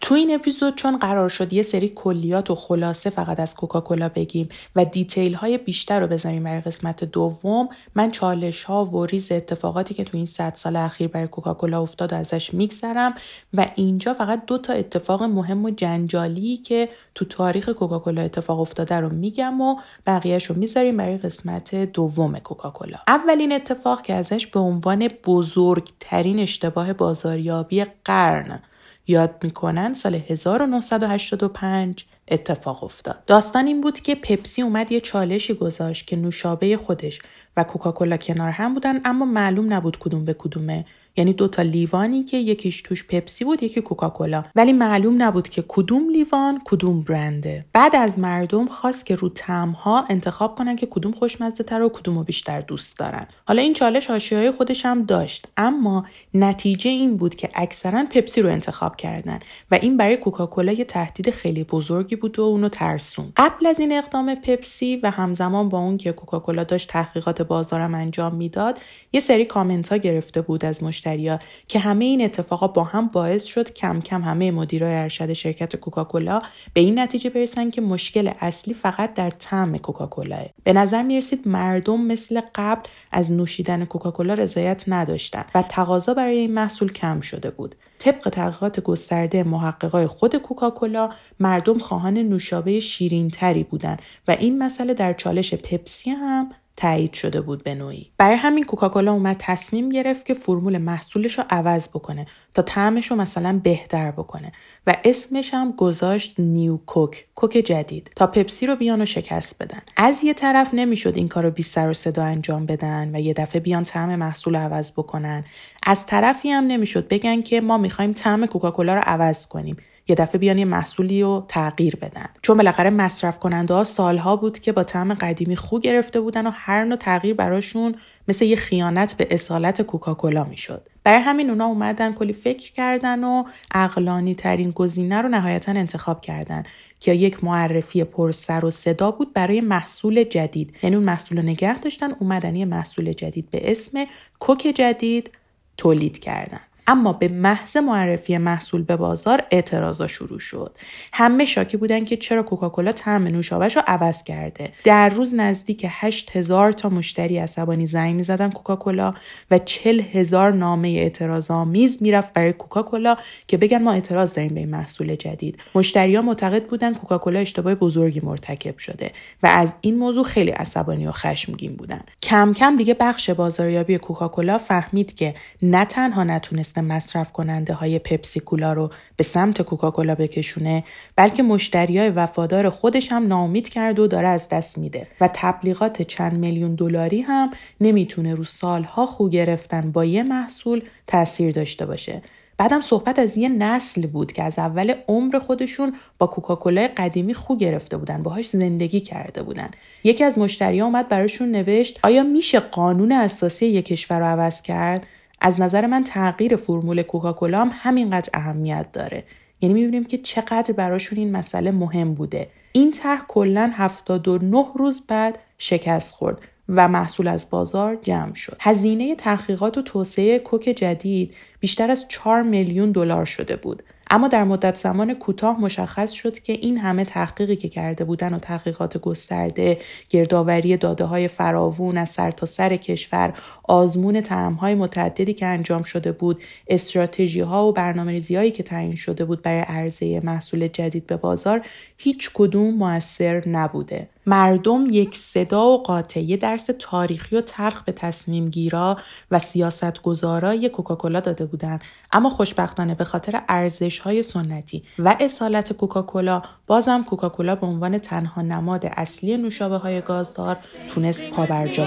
تو 0.00 0.14
این 0.14 0.34
اپیزود 0.34 0.74
چون 0.74 0.96
قرار 0.96 1.28
شد 1.28 1.52
یه 1.52 1.62
سری 1.62 1.88
کلیات 1.88 2.50
و 2.50 2.54
خلاصه 2.54 3.10
فقط 3.10 3.40
از 3.40 3.54
کوکاکولا 3.54 4.08
بگیم 4.08 4.48
و 4.76 4.84
دیتیل 4.84 5.34
های 5.34 5.58
بیشتر 5.58 6.00
رو 6.00 6.06
بزنیم 6.06 6.44
برای 6.44 6.60
قسمت 6.60 7.04
دوم 7.04 7.68
من 7.94 8.10
چالش 8.10 8.64
ها 8.64 8.84
و 8.84 9.06
ریز 9.06 9.32
اتفاقاتی 9.32 9.94
که 9.94 10.04
تو 10.04 10.16
این 10.16 10.26
صد 10.26 10.54
سال 10.54 10.76
اخیر 10.76 11.08
برای 11.08 11.26
کوکاکولا 11.26 11.82
افتاد 11.82 12.12
و 12.12 12.16
ازش 12.16 12.54
میگذرم 12.54 13.14
و 13.54 13.66
اینجا 13.74 14.14
فقط 14.14 14.46
دو 14.46 14.58
تا 14.58 14.72
اتفاق 14.72 15.22
مهم 15.22 15.64
و 15.64 15.70
جنجالی 15.70 16.56
که 16.56 16.88
تو 17.14 17.24
تاریخ 17.24 17.68
کوکاکولا 17.68 18.22
اتفاق 18.22 18.60
افتاده 18.60 19.00
رو 19.00 19.08
میگم 19.08 19.60
و 19.60 19.76
بقیهش 20.06 20.44
رو 20.44 20.56
می‌ذاریم 20.56 20.96
برای 20.96 21.18
قسمت 21.18 21.74
دوم 21.74 22.38
کوکاکولا. 22.38 22.98
اولین 23.08 23.52
اتفاق 23.52 24.02
که 24.02 24.14
ازش 24.14 24.46
به 24.46 24.60
عنوان 24.60 25.08
بزرگترین 25.26 26.38
اشتباه 26.38 26.92
بازاریابی 26.92 27.84
قرن 28.04 28.62
یاد 29.08 29.34
می‌کنن 29.42 29.94
سال 29.94 30.14
1985 30.14 32.04
اتفاق 32.28 32.84
افتاد. 32.84 33.24
داستان 33.26 33.66
این 33.66 33.80
بود 33.80 34.00
که 34.00 34.14
پپسی 34.14 34.62
اومد 34.62 34.92
یه 34.92 35.00
چالشی 35.00 35.54
گذاشت 35.54 36.06
که 36.06 36.16
نوشابه 36.16 36.76
خودش 36.76 37.18
و 37.56 37.64
کوکاکولا 37.64 38.16
کنار 38.16 38.50
هم 38.50 38.74
بودن 38.74 39.00
اما 39.04 39.24
معلوم 39.24 39.72
نبود 39.72 39.98
کدوم 39.98 40.24
به 40.24 40.34
کدومه 40.34 40.84
یعنی 41.18 41.32
دو 41.32 41.48
تا 41.48 41.62
لیوانی 41.62 42.24
که 42.24 42.36
یکیش 42.36 42.82
توش 42.82 43.06
پپسی 43.06 43.44
بود 43.44 43.62
یکی 43.62 43.80
کوکاکولا. 43.80 44.44
ولی 44.54 44.72
معلوم 44.72 45.22
نبود 45.22 45.48
که 45.48 45.64
کدوم 45.68 46.10
لیوان 46.10 46.60
کدوم 46.64 47.00
برنده. 47.00 47.64
بعد 47.72 47.96
از 47.96 48.18
مردم 48.18 48.66
خواست 48.66 49.06
که 49.06 49.14
رو 49.14 49.28
تمها 49.28 50.04
انتخاب 50.08 50.54
کنن 50.54 50.76
که 50.76 50.86
کدوم 50.86 51.12
خوشمزه 51.12 51.64
تر 51.64 51.82
و 51.82 51.88
کدوم 51.88 52.18
رو 52.18 52.24
بیشتر 52.24 52.60
دوست 52.60 52.98
دارن. 52.98 53.26
حالا 53.46 53.62
این 53.62 53.74
چالش 53.74 54.06
حاشیه‌های 54.06 54.50
خودش 54.50 54.86
هم 54.86 55.02
داشت. 55.02 55.46
اما 55.56 56.04
نتیجه 56.34 56.90
این 56.90 57.16
بود 57.16 57.34
که 57.34 57.48
اکثرا 57.54 58.04
پپسی 58.10 58.42
رو 58.42 58.50
انتخاب 58.50 58.96
کردن 58.96 59.38
و 59.70 59.78
این 59.82 59.96
برای 59.96 60.16
کوکاکولا 60.16 60.72
یه 60.72 60.84
تهدید 60.84 61.30
خیلی 61.30 61.64
بزرگی 61.64 62.16
بود 62.16 62.38
و 62.38 62.42
اونو 62.42 62.68
ترسون 62.68 63.32
قبل 63.36 63.66
از 63.66 63.80
این 63.80 63.92
اقدام 63.92 64.34
پپسی 64.34 64.96
و 64.96 65.10
همزمان 65.10 65.68
با 65.68 65.78
اون 65.78 65.96
که 65.96 66.12
کوکاکولا 66.12 66.64
داشت 66.64 66.88
تحقیقات 66.88 67.42
بازارم 67.42 67.94
انجام 67.94 68.34
می‌داد 68.34 68.78
یه 69.12 69.20
سری 69.20 69.44
کامنت 69.44 69.88
ها 69.88 69.96
گرفته 69.96 70.40
بود 70.40 70.64
از 70.64 70.84
مشتریا 71.08 71.38
که 71.68 71.78
همه 71.78 72.04
این 72.04 72.24
اتفاقا 72.24 72.68
با 72.68 72.84
هم 72.84 73.06
باعث 73.06 73.44
شد 73.44 73.72
کم 73.72 74.00
کم 74.00 74.22
همه 74.22 74.50
مدیرای 74.50 74.94
ارشد 74.96 75.32
شرکت 75.32 75.76
کوکاکولا 75.76 76.42
به 76.72 76.80
این 76.80 76.98
نتیجه 76.98 77.30
برسن 77.30 77.70
که 77.70 77.80
مشکل 77.80 78.30
اصلی 78.40 78.74
فقط 78.74 79.14
در 79.14 79.30
طعم 79.30 79.78
کوکاکولا. 79.78 80.46
به 80.64 80.72
نظر 80.72 81.02
می‌رسید 81.02 81.48
مردم 81.48 82.00
مثل 82.00 82.40
قبل 82.54 82.82
از 83.12 83.30
نوشیدن 83.32 83.84
کوکاکولا 83.84 84.34
رضایت 84.34 84.84
نداشتن 84.88 85.44
و 85.54 85.62
تقاضا 85.62 86.14
برای 86.14 86.38
این 86.38 86.54
محصول 86.54 86.92
کم 86.92 87.20
شده 87.20 87.50
بود. 87.50 87.74
طبق 87.98 88.28
تحقیقات 88.28 88.80
گسترده 88.80 89.42
محققای 89.42 90.06
خود 90.06 90.36
کوکاکولا 90.36 91.10
مردم 91.40 91.78
خواهان 91.78 92.18
نوشابه 92.18 92.80
شیرین 92.80 93.28
تری 93.28 93.64
بودن 93.64 93.96
و 94.28 94.30
این 94.30 94.62
مسئله 94.62 94.94
در 94.94 95.12
چالش 95.12 95.54
پپسی 95.54 96.10
هم 96.10 96.50
تایید 96.78 97.12
شده 97.12 97.40
بود 97.40 97.64
به 97.64 97.74
نوعی. 97.74 98.10
برای 98.18 98.36
همین 98.36 98.64
کوکاکولا 98.64 99.12
اومد 99.12 99.36
تصمیم 99.38 99.88
گرفت 99.88 100.26
که 100.26 100.34
فرمول 100.34 100.78
محصولش 100.78 101.38
رو 101.38 101.44
عوض 101.50 101.88
بکنه 101.88 102.26
تا 102.54 102.62
طعمش 102.62 103.10
رو 103.10 103.16
مثلا 103.16 103.60
بهتر 103.64 104.10
بکنه 104.10 104.52
و 104.86 104.96
اسمش 105.04 105.54
هم 105.54 105.72
گذاشت 105.72 106.34
نیو 106.40 106.76
کوک 106.76 107.24
کوک 107.34 107.52
جدید. 107.52 108.10
تا 108.16 108.26
پپسی 108.26 108.66
رو 108.66 108.76
بیان 108.76 109.02
و 109.02 109.06
شکست 109.06 109.62
بدن. 109.62 109.80
از 109.96 110.24
یه 110.24 110.34
طرف 110.34 110.74
نمی‌شد 110.74 111.16
این 111.16 111.28
کار 111.28 111.44
رو 111.44 111.50
بی 111.50 111.62
سر 111.62 111.88
و 111.88 111.92
صدا 111.92 112.22
انجام 112.22 112.66
بدن 112.66 113.16
و 113.16 113.20
یه 113.20 113.32
دفعه 113.32 113.60
بیان 113.60 113.84
طعم 113.84 114.16
محصول 114.16 114.56
رو 114.56 114.62
عوض 114.62 114.92
بکنن. 114.92 115.44
از 115.86 116.06
طرفی 116.06 116.50
هم 116.50 116.64
نمی‌شد 116.64 117.08
بگن 117.08 117.42
که 117.42 117.60
ما 117.60 117.78
می‌خوایم 117.78 118.12
طعم 118.12 118.46
کوکاکولا 118.46 118.94
رو 118.94 119.02
عوض 119.04 119.46
کنیم. 119.46 119.76
یه 120.08 120.14
دفعه 120.14 120.38
بیان 120.38 120.58
یه 120.58 120.64
محصولی 120.64 121.22
رو 121.22 121.44
تغییر 121.48 121.96
بدن. 121.96 122.28
چون 122.42 122.56
بالاخره 122.56 122.90
مصرف 122.90 123.38
کننده 123.38 123.74
ها 123.74 123.84
سالها 123.84 124.36
بود 124.36 124.58
که 124.58 124.72
با 124.72 124.84
طعم 124.84 125.14
قدیمی 125.14 125.56
خو 125.56 125.78
گرفته 125.78 126.20
بودن 126.20 126.46
و 126.46 126.50
هر 126.54 126.84
نوع 126.84 126.96
تغییر 126.96 127.34
براشون 127.34 127.94
مثل 128.28 128.44
یه 128.44 128.56
خیانت 128.56 129.14
به 129.14 129.26
اصالت 129.30 129.82
کوکاکولا 129.82 130.44
می‌شد. 130.44 130.88
برای 131.04 131.20
همین 131.20 131.50
اونا 131.50 131.66
اومدن 131.66 132.12
کلی 132.12 132.32
فکر 132.32 132.72
کردن 132.72 133.24
و 133.24 133.44
اقلانی 133.74 134.34
ترین 134.34 134.70
گزینه 134.70 135.22
رو 135.22 135.28
نهایتا 135.28 135.72
انتخاب 135.72 136.20
کردن 136.20 136.62
که 137.00 137.12
یک 137.12 137.44
معرفی 137.44 138.04
پر 138.04 138.32
سر 138.32 138.64
و 138.64 138.70
صدا 138.70 139.10
بود 139.10 139.32
برای 139.32 139.60
محصول 139.60 140.22
جدید. 140.24 140.74
یعنی 140.82 140.96
اون 140.96 141.04
محصول 141.04 141.38
رو 141.38 141.44
نگه 141.44 141.78
داشتن 141.78 142.12
اومدن 142.18 142.56
یه 142.56 142.64
محصول 142.64 143.12
جدید 143.12 143.50
به 143.50 143.70
اسم 143.70 144.04
کوک 144.38 144.72
جدید 144.74 145.30
تولید 145.76 146.18
کردن. 146.18 146.60
اما 146.88 147.12
به 147.12 147.28
محض 147.28 147.76
معرفی 147.76 148.38
محصول 148.38 148.82
به 148.82 148.96
بازار 148.96 149.42
اعتراضا 149.50 150.06
شروع 150.06 150.38
شد. 150.38 150.76
همه 151.12 151.44
شاکی 151.44 151.76
بودن 151.76 152.04
که 152.04 152.16
چرا 152.16 152.42
کوکاکولا 152.42 152.92
طعم 152.92 153.26
نوشابهش 153.26 153.76
رو 153.76 153.82
عوض 153.86 154.22
کرده. 154.22 154.72
در 154.84 155.08
روز 155.08 155.34
نزدیک 155.34 155.86
8000 155.88 156.72
تا 156.72 156.88
مشتری 156.88 157.38
عصبانی 157.38 157.86
زنگ 157.86 158.14
می‌زدن 158.14 158.50
کوکاکولا 158.50 159.14
و 159.50 159.58
40 159.58 160.00
هزار 160.00 160.52
نامه 160.52 160.88
اعتراض 160.88 161.50
آمیز 161.50 161.98
می‌رفت 162.02 162.32
برای 162.32 162.52
کوکاکولا 162.52 163.16
که 163.46 163.56
بگن 163.56 163.82
ما 163.82 163.92
اعتراض 163.92 164.34
داریم 164.34 164.54
به 164.54 164.60
این 164.60 164.70
محصول 164.70 165.16
جدید. 165.16 165.58
مشتریا 165.74 166.22
معتقد 166.22 166.66
بودن 166.66 166.94
کوکاکولا 166.94 167.38
اشتباه 167.38 167.74
بزرگی 167.74 168.20
مرتکب 168.20 168.78
شده 168.78 169.10
و 169.42 169.46
از 169.46 169.74
این 169.80 169.96
موضوع 169.98 170.24
خیلی 170.24 170.50
عصبانی 170.50 171.06
و 171.06 171.12
خشمگین 171.12 171.76
بودن. 171.76 172.00
کم 172.22 172.52
کم 172.52 172.76
دیگه 172.76 172.94
بخش 172.94 173.30
بازاریابی 173.30 173.98
کوکاکولا 173.98 174.58
فهمید 174.58 175.14
که 175.14 175.34
نه 175.62 175.84
تنها 175.84 176.24
نتونست 176.24 176.77
مصرف 176.80 177.32
کننده 177.32 177.74
های 177.74 177.98
پپسی 177.98 178.40
کولا 178.40 178.72
رو 178.72 178.90
به 179.16 179.24
سمت 179.24 179.62
کوکاکولا 179.62 180.14
بکشونه 180.14 180.84
بلکه 181.16 181.42
مشتری 181.42 181.98
های 181.98 182.10
وفادار 182.10 182.70
خودش 182.70 183.12
هم 183.12 183.26
ناامید 183.26 183.68
کرد 183.68 183.98
و 183.98 184.06
داره 184.06 184.28
از 184.28 184.48
دست 184.48 184.78
میده. 184.78 185.06
و 185.20 185.30
تبلیغات 185.32 186.02
چند 186.02 186.32
میلیون 186.32 186.74
دلاری 186.74 187.20
هم 187.20 187.50
نمی‌تونه 187.80 188.34
رو 188.34 188.44
سالها 188.44 189.06
خو 189.06 189.28
گرفتن 189.28 189.90
با 189.92 190.04
یه 190.04 190.22
محصول 190.22 190.82
تاثیر 191.06 191.52
داشته 191.52 191.86
باشه. 191.86 192.22
بعدم 192.58 192.80
صحبت 192.80 193.18
از 193.18 193.36
یه 193.36 193.48
نسل 193.48 194.06
بود 194.06 194.32
که 194.32 194.42
از 194.42 194.58
اول 194.58 194.94
عمر 195.08 195.38
خودشون 195.38 195.94
با 196.18 196.26
کوکاکولا 196.26 196.88
قدیمی 196.96 197.34
خو 197.34 197.56
گرفته 197.56 197.96
بودن 197.96 198.22
باهاش 198.22 198.48
زندگی 198.48 199.00
کرده 199.00 199.42
بودن. 199.42 199.70
یکی 200.04 200.24
از 200.24 200.38
مشتری 200.38 200.80
اومد 200.80 201.08
براشون 201.08 201.50
نوشت 201.50 202.00
آیا 202.02 202.22
میشه 202.22 202.60
قانون 202.60 203.12
اساسی 203.12 203.66
یک 203.66 203.84
کشور 203.84 204.18
رو 204.18 204.24
عوض 204.24 204.62
کرد؟ 204.62 205.06
از 205.40 205.60
نظر 205.60 205.86
من 205.86 206.04
تغییر 206.04 206.56
فرمول 206.56 207.02
کوکاکولا 207.02 207.60
هم 207.60 207.70
همینقدر 207.72 208.30
اهمیت 208.34 208.92
داره 208.92 209.24
یعنی 209.60 209.74
می‌بینیم 209.74 210.04
که 210.04 210.18
چقدر 210.18 210.72
براشون 210.72 211.18
این 211.18 211.36
مسئله 211.36 211.70
مهم 211.70 212.14
بوده 212.14 212.48
این 212.72 212.90
طرح 212.90 213.24
کلا 213.28 213.70
79 213.74 214.64
روز 214.76 215.06
بعد 215.08 215.38
شکست 215.58 216.14
خورد 216.14 216.40
و 216.68 216.88
محصول 216.88 217.28
از 217.28 217.50
بازار 217.50 217.96
جمع 218.02 218.34
شد. 218.34 218.56
هزینه 218.60 219.14
تحقیقات 219.14 219.78
و 219.78 219.82
توسعه 219.82 220.38
کوک 220.38 220.62
جدید 220.62 221.34
بیشتر 221.60 221.90
از 221.90 222.06
4 222.08 222.42
میلیون 222.42 222.92
دلار 222.92 223.24
شده 223.24 223.56
بود. 223.56 223.82
اما 224.10 224.28
در 224.28 224.44
مدت 224.44 224.76
زمان 224.76 225.14
کوتاه 225.14 225.60
مشخص 225.60 226.12
شد 226.12 226.38
که 226.38 226.52
این 226.52 226.78
همه 226.78 227.04
تحقیقی 227.04 227.56
که 227.56 227.68
کرده 227.68 228.04
بودن 228.04 228.34
و 228.34 228.38
تحقیقات 228.38 228.98
گسترده 228.98 229.78
گردآوری 230.08 230.76
داده 230.76 231.04
های 231.04 231.28
فراوون 231.28 231.98
از 231.98 232.08
سر 232.08 232.30
تا 232.30 232.46
سر 232.46 232.76
کشور 232.76 233.34
آزمون 233.62 234.20
تعم 234.20 234.52
های 234.52 234.74
متعددی 234.74 235.34
که 235.34 235.46
انجام 235.46 235.82
شده 235.82 236.12
بود 236.12 236.42
استراتژی 236.68 237.40
ها 237.40 237.66
و 237.66 237.72
برنامه 237.72 238.20
هایی 238.30 238.50
که 238.50 238.62
تعیین 238.62 238.96
شده 238.96 239.24
بود 239.24 239.42
برای 239.42 239.60
عرضه 239.60 240.20
محصول 240.24 240.68
جدید 240.68 241.06
به 241.06 241.16
بازار 241.16 241.62
هیچ 242.00 242.30
کدوم 242.34 242.74
موثر 242.74 243.48
نبوده. 243.48 244.08
مردم 244.26 244.86
یک 244.90 245.16
صدا 245.16 245.66
و 245.66 245.82
قاطع 245.82 246.20
یه 246.20 246.36
درس 246.36 246.70
تاریخی 246.78 247.36
و 247.36 247.40
تلخ 247.40 247.82
به 247.82 247.92
تصمیم 247.92 248.50
گیرا 248.50 248.98
و 249.30 249.38
سیاست 249.38 250.02
گذارای 250.02 250.68
کوکاکولا 250.68 251.20
داده 251.20 251.44
بودند 251.44 251.80
اما 252.12 252.30
خوشبختانه 252.30 252.94
به 252.94 253.04
خاطر 253.04 253.42
ارزش 253.48 253.98
های 253.98 254.22
سنتی 254.22 254.84
و 254.98 255.16
اصالت 255.20 255.72
کوکاکولا 255.72 256.42
بازم 256.66 257.02
کوکاکولا 257.02 257.54
به 257.54 257.66
عنوان 257.66 257.98
تنها 257.98 258.42
نماد 258.42 258.86
اصلی 258.96 259.36
نوشابه 259.36 259.76
های 259.76 260.00
گازدار 260.00 260.56
تونست 260.88 261.30
پابرجا 261.30 261.86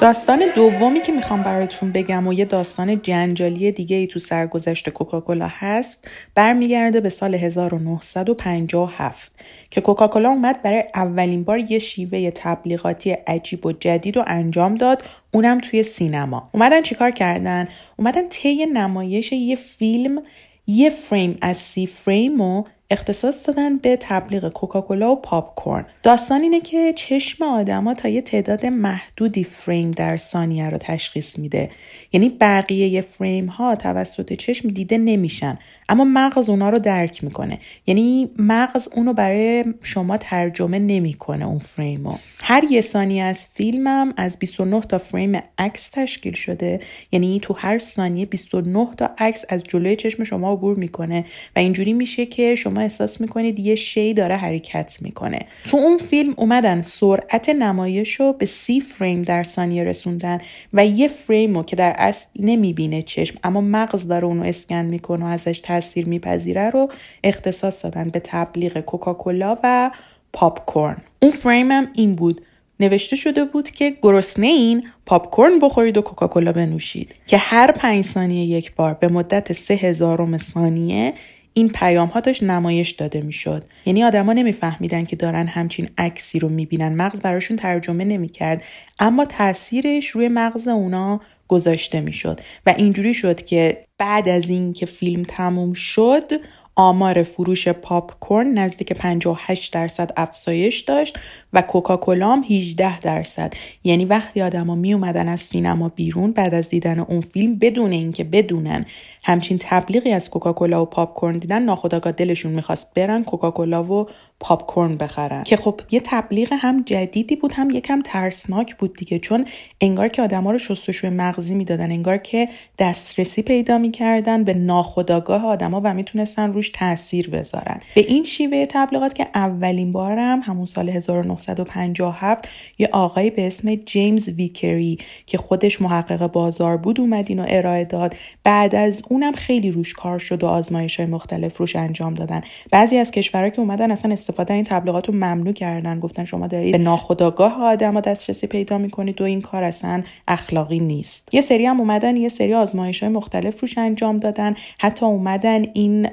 داستان 0.00 0.42
دومی 0.54 1.00
که 1.00 1.12
می‌خوام 1.12 1.42
براتون 1.42 1.92
بگم 1.92 2.26
و 2.26 2.32
یه 2.32 2.44
داستان 2.44 3.02
جنجالی 3.02 3.72
دیگه 3.72 3.96
ای 3.96 4.06
تو 4.06 4.18
سرگذشت 4.18 4.90
کوکاکولا 4.90 5.46
هست 5.50 6.08
برمیگرده 6.34 7.00
به 7.00 7.08
سال 7.08 7.34
1957 7.34 9.32
که 9.70 9.80
کوکاکولا 9.80 10.28
اومد 10.28 10.62
برای 10.62 10.84
اولین 10.94 11.44
بار 11.44 11.58
یه 11.58 11.78
شیوه 11.78 12.30
تبلیغاتی 12.30 13.10
عجیب 13.10 13.66
و 13.66 13.72
جدید 13.72 14.16
رو 14.16 14.24
انجام 14.26 14.74
داد 14.74 15.02
اونم 15.30 15.58
توی 15.58 15.82
سینما. 15.82 16.48
اومدن 16.52 16.82
چیکار 16.82 17.10
کردن؟ 17.10 17.68
اومدن 17.96 18.28
طی 18.28 18.66
نمایش 18.66 19.32
یه 19.32 19.56
فیلم 19.56 20.22
یه 20.66 20.90
فریم 20.90 21.38
از 21.40 21.56
سی 21.56 21.86
فریم 21.86 22.40
و 22.40 22.64
اختصاص 22.90 23.46
دادن 23.46 23.76
به 23.78 23.96
تبلیغ 24.00 24.48
کوکاکولا 24.48 25.12
و 25.12 25.16
پاپ 25.16 25.54
کورن 25.54 25.86
داستان 26.02 26.40
اینه 26.40 26.60
که 26.60 26.92
چشم 26.92 27.44
آدما 27.44 27.94
تا 27.94 28.08
یه 28.08 28.22
تعداد 28.22 28.66
محدودی 28.66 29.44
فریم 29.44 29.90
در 29.90 30.16
ثانیه 30.16 30.70
رو 30.70 30.78
تشخیص 30.78 31.38
میده. 31.38 31.70
یعنی 32.12 32.28
بقیه 32.28 33.00
فریم 33.00 33.46
ها 33.46 33.76
توسط 33.76 34.32
چشم 34.32 34.68
دیده 34.68 34.98
نمیشن. 34.98 35.58
اما 35.88 36.04
مغز 36.04 36.48
اونا 36.48 36.70
رو 36.70 36.78
درک 36.78 37.24
می‌کنه. 37.24 37.58
یعنی 37.86 38.30
مغز 38.38 38.88
اونو 38.94 39.12
برای 39.12 39.64
شما 39.82 40.16
ترجمه 40.16 40.78
نمی‌کنه 40.78 41.46
اون 41.46 41.58
فریمو 41.58 42.14
هر 42.42 42.64
یه 42.70 42.80
ثانیه 42.80 43.22
از 43.22 43.46
فیلمم 43.54 44.14
از 44.16 44.38
29 44.38 44.80
تا 44.80 44.98
فریم 44.98 45.42
عکس 45.58 45.90
تشکیل 45.90 46.34
شده. 46.34 46.80
یعنی 47.12 47.38
تو 47.42 47.54
هر 47.54 47.78
ثانیه 47.78 48.26
29 48.26 48.88
تا 48.96 49.10
عکس 49.18 49.44
از 49.48 49.64
جلوی 49.64 49.96
چشم 49.96 50.24
شما 50.24 50.52
عبور 50.52 50.76
می‌کنه 50.76 51.24
و 51.56 51.58
اینجوری 51.58 51.92
میشه 51.92 52.26
که 52.26 52.54
شما 52.54 52.80
احساس 52.80 53.20
می‌کنید 53.20 53.58
یه 53.58 53.74
شی 53.74 54.14
داره 54.14 54.36
حرکت 54.36 54.98
می‌کنه. 55.00 55.38
تو 55.64 55.76
اون 55.76 55.98
فیلم 55.98 56.34
اومدن 56.36 56.82
سرعت 56.82 57.48
نمایش 57.48 58.14
رو 58.14 58.32
به 58.32 58.46
سی 58.46 58.80
فریم 58.80 59.22
در 59.22 59.42
ثانیه 59.42 59.84
رسوندن 59.84 60.40
و 60.72 60.86
یه 60.86 61.08
فریم 61.08 61.62
که 61.62 61.76
در 61.76 61.94
اصل 61.98 62.26
نمی‌بینه 62.38 63.02
چشم 63.02 63.38
اما 63.44 63.60
مغز 63.60 64.08
داره 64.08 64.24
اونو 64.24 64.42
اسکن 64.42 64.84
می‌کنه 64.84 65.24
و 65.24 65.28
ازش 65.28 65.60
تاثیر 65.80 66.08
میپذیره 66.08 66.70
رو 66.70 66.90
اختصاص 67.24 67.84
دادن 67.84 68.08
به 68.08 68.20
تبلیغ 68.24 68.78
کوکاکولا 68.78 69.58
و 69.62 69.90
پاپ 70.32 70.64
کورن 70.64 70.96
اون 71.22 71.30
فریم 71.30 71.70
هم 71.70 71.88
این 71.94 72.14
بود. 72.14 72.40
نوشته 72.80 73.16
شده 73.16 73.44
بود 73.44 73.70
که 73.70 73.96
گرسنه 74.02 74.46
این 74.46 74.86
پاپ 75.06 75.30
کورن 75.30 75.58
بخورید 75.58 75.96
و 75.96 76.02
کوکاکولا 76.02 76.52
بنوشید. 76.52 77.14
که 77.26 77.36
هر 77.36 77.72
پنج 77.72 78.04
ثانیه 78.04 78.56
یک 78.56 78.74
بار 78.74 78.94
به 78.94 79.08
مدت 79.08 79.52
سه 79.52 79.74
هزارم 79.74 80.36
ثانیه 80.36 81.14
این 81.52 81.68
پیام 81.68 82.08
ها 82.08 82.22
نمایش 82.42 82.90
داده 82.90 83.20
می‌شد. 83.20 83.64
یعنی 83.86 84.04
آدما 84.04 84.32
نمیفهمیدن 84.32 85.04
که 85.04 85.16
دارن 85.16 85.46
همچین 85.46 85.88
عکسی 85.98 86.38
رو 86.38 86.48
می‌بینن. 86.48 86.94
مغز 86.94 87.20
براشون 87.20 87.56
ترجمه 87.56 88.04
نمی‌کرد. 88.04 88.62
اما 89.00 89.24
تاثیرش 89.24 90.08
روی 90.08 90.28
مغز 90.28 90.68
اونا 90.68 91.20
گذاشته 91.48 92.00
می‌شد. 92.00 92.40
و 92.66 92.74
اینجوری 92.78 93.14
شد 93.14 93.42
که 93.42 93.84
بعد 93.98 94.28
از 94.28 94.48
اینکه 94.48 94.86
فیلم 94.86 95.22
تموم 95.22 95.72
شد 95.72 96.30
آمار 96.74 97.22
فروش 97.22 97.68
پاپ 97.68 98.12
کورن 98.20 98.46
نزدیک 98.58 98.92
58 98.92 99.74
درصد 99.74 100.10
افزایش 100.16 100.80
داشت. 100.80 101.18
و 101.52 101.62
کوکاکولا 101.62 102.32
هم 102.32 102.44
18 102.50 103.00
درصد. 103.00 103.52
یعنی 103.84 104.04
وقتی 104.04 104.42
آدما 104.42 104.74
می 104.74 104.94
اومدن 104.94 105.28
از 105.28 105.40
سینما 105.40 105.88
بیرون 105.88 106.32
بعد 106.32 106.54
از 106.54 106.68
دیدن 106.68 106.98
اون 106.98 107.20
فیلم 107.20 107.58
بدون 107.58 107.92
اینکه 107.92 108.24
بدونن 108.24 108.86
همچین 109.24 109.58
تبلیغی 109.60 110.12
از 110.12 110.30
کوکاکولا 110.30 110.82
و 110.82 110.84
پاپ 110.84 111.14
کورن 111.14 111.38
دیدن 111.38 111.62
ناخداگاه 111.62 112.12
دلشون 112.12 112.52
می‌خواست 112.52 112.94
برن 112.94 113.24
کوکاکولا 113.24 113.84
و 113.84 114.06
پاپ 114.40 114.66
کورن 114.66 114.96
بخرن. 114.96 115.42
که 115.42 115.56
خب 115.56 115.80
یه 115.90 116.00
تبلیغ 116.04 116.48
هم 116.52 116.82
جدیدی 116.82 117.36
بود 117.36 117.52
هم 117.52 117.70
یکم 117.70 118.02
ترسناک 118.04 118.76
بود 118.76 118.96
دیگه 118.96 119.18
چون 119.18 119.44
انگار 119.80 120.08
که 120.08 120.22
آدما 120.22 120.50
رو 120.50 120.58
شستشوی 120.58 121.10
مغزی 121.10 121.54
می‌دادن 121.54 121.90
انگار 121.90 122.16
که 122.16 122.48
دسترسی 122.78 123.42
پیدا 123.42 123.78
می‌کردن 123.78 124.44
به 124.44 124.54
ناخداگاه 124.54 125.46
آدما 125.46 125.80
و 125.84 125.94
می‌تونستن 125.94 126.52
روش 126.52 126.70
تاثیر 126.70 127.30
بذارن. 127.30 127.80
به 127.94 128.00
این 128.00 128.24
شیوه 128.24 128.66
تبلیغات 128.66 129.14
که 129.14 129.26
اولین 129.34 129.92
بارم 129.92 130.40
همون 130.40 130.66
سال 130.66 130.88
1900 130.88 131.37
1957 131.38 132.48
یه 132.78 132.88
آقایی 132.92 133.30
به 133.30 133.46
اسم 133.46 133.74
جیمز 133.74 134.28
ویکری 134.28 134.98
که 135.26 135.38
خودش 135.38 135.82
محقق 135.82 136.32
بازار 136.32 136.76
بود 136.76 137.00
اومد 137.00 137.26
اینو 137.28 137.44
ارائه 137.48 137.84
داد. 137.84 138.16
بعد 138.44 138.74
از 138.74 139.02
اونم 139.08 139.32
خیلی 139.32 139.70
روش 139.70 139.92
کار 139.92 140.18
شد 140.18 140.44
و 140.44 140.46
آزمایش 140.46 141.00
های 141.00 141.08
مختلف 141.08 141.56
روش 141.56 141.76
انجام 141.76 142.14
دادن. 142.14 142.40
بعضی 142.70 142.96
از 142.96 143.10
کشورها 143.10 143.48
که 143.48 143.60
اومدن 143.60 143.90
اصلا 143.90 144.12
استفاده 144.12 144.54
این 144.54 144.64
تبلیغات 144.64 145.08
رو 145.08 145.14
ممنوع 145.14 145.52
کردن. 145.52 146.00
گفتن 146.00 146.24
شما 146.24 146.46
دارید 146.46 146.72
به 146.72 146.78
ناخودآگاه 146.78 147.62
آدم 147.62 148.00
دسترسی 148.00 148.46
پیدا 148.46 148.78
می‌کنید 148.78 149.20
و 149.20 149.24
این 149.24 149.40
کار 149.40 149.62
اصلا 149.62 150.02
اخلاقی 150.28 150.80
نیست. 150.80 151.34
یه 151.34 151.40
سری 151.40 151.66
هم 151.66 151.80
اومدن 151.80 152.16
یه 152.16 152.28
سری 152.28 152.54
آزمایش 152.54 153.02
های 153.02 153.12
مختلف 153.12 153.60
روش 153.60 153.78
انجام 153.78 154.18
دادن. 154.18 154.54
حتی 154.80 155.06
اومدن 155.06 155.64
این 155.74 156.06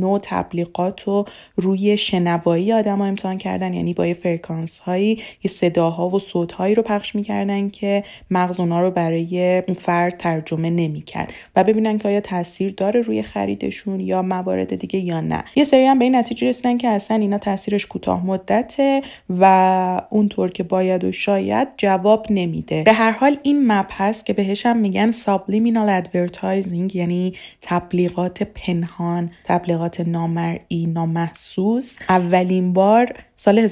نوع 0.00 0.20
تبلیغات 0.22 1.02
رو 1.02 1.24
روی 1.56 1.96
شنوایی 1.96 2.72
آدم 2.72 2.98
ها 2.98 3.04
امتحان 3.04 3.38
کردن 3.38 3.74
یعنی 3.74 3.94
با 3.94 4.06
یه 4.06 4.14
فرکانس 4.70 4.78
هایی 4.78 5.22
یه 5.44 5.50
صداها 5.50 6.08
و 6.08 6.18
صوت 6.18 6.52
هایی 6.52 6.74
رو 6.74 6.82
پخش 6.82 7.14
می‌کردن 7.14 7.68
که 7.68 8.04
مغز 8.30 8.60
اونا 8.60 8.80
رو 8.80 8.90
برای 8.90 9.62
اون 9.66 9.74
فرد 9.74 10.16
ترجمه 10.16 10.70
نمی‌کرد 10.70 11.32
و 11.56 11.64
ببینن 11.64 11.98
که 11.98 12.08
آیا 12.08 12.20
تاثیر 12.20 12.74
داره 12.76 13.00
روی 13.00 13.22
خریدشون 13.22 14.00
یا 14.00 14.22
موارد 14.22 14.74
دیگه 14.74 14.98
یا 14.98 15.20
نه. 15.20 15.44
یه 15.56 15.64
سری 15.64 15.84
هم 15.84 15.98
به 15.98 16.04
این 16.04 16.16
نتیجه 16.16 16.48
رسیدن 16.48 16.78
که 16.78 16.88
اصلا 16.88 17.16
اینا 17.16 17.38
تاثیرش 17.38 17.86
کوتاه 17.86 18.26
مدته 18.26 19.02
و 19.40 20.02
اونطور 20.10 20.50
که 20.50 20.62
باید 20.62 21.04
و 21.04 21.12
شاید 21.12 21.68
جواب 21.76 22.26
نمیده. 22.30 22.82
به 22.82 22.92
هر 22.92 23.10
حال 23.10 23.36
این 23.42 23.70
هست 23.70 24.26
که 24.26 24.32
بهش 24.32 24.66
هم 24.66 24.76
میگن 24.76 25.10
subliminal 25.10 26.04
advertising 26.04 26.94
یعنی 26.94 27.32
تبلیغات 27.62 28.42
پنهان 28.42 29.30
تبلیغات 29.44 30.00
نامرئی 30.00 30.86
نامحسوس. 30.86 31.96
اولین 32.08 32.72
بار 32.72 33.14
سال 33.36 33.66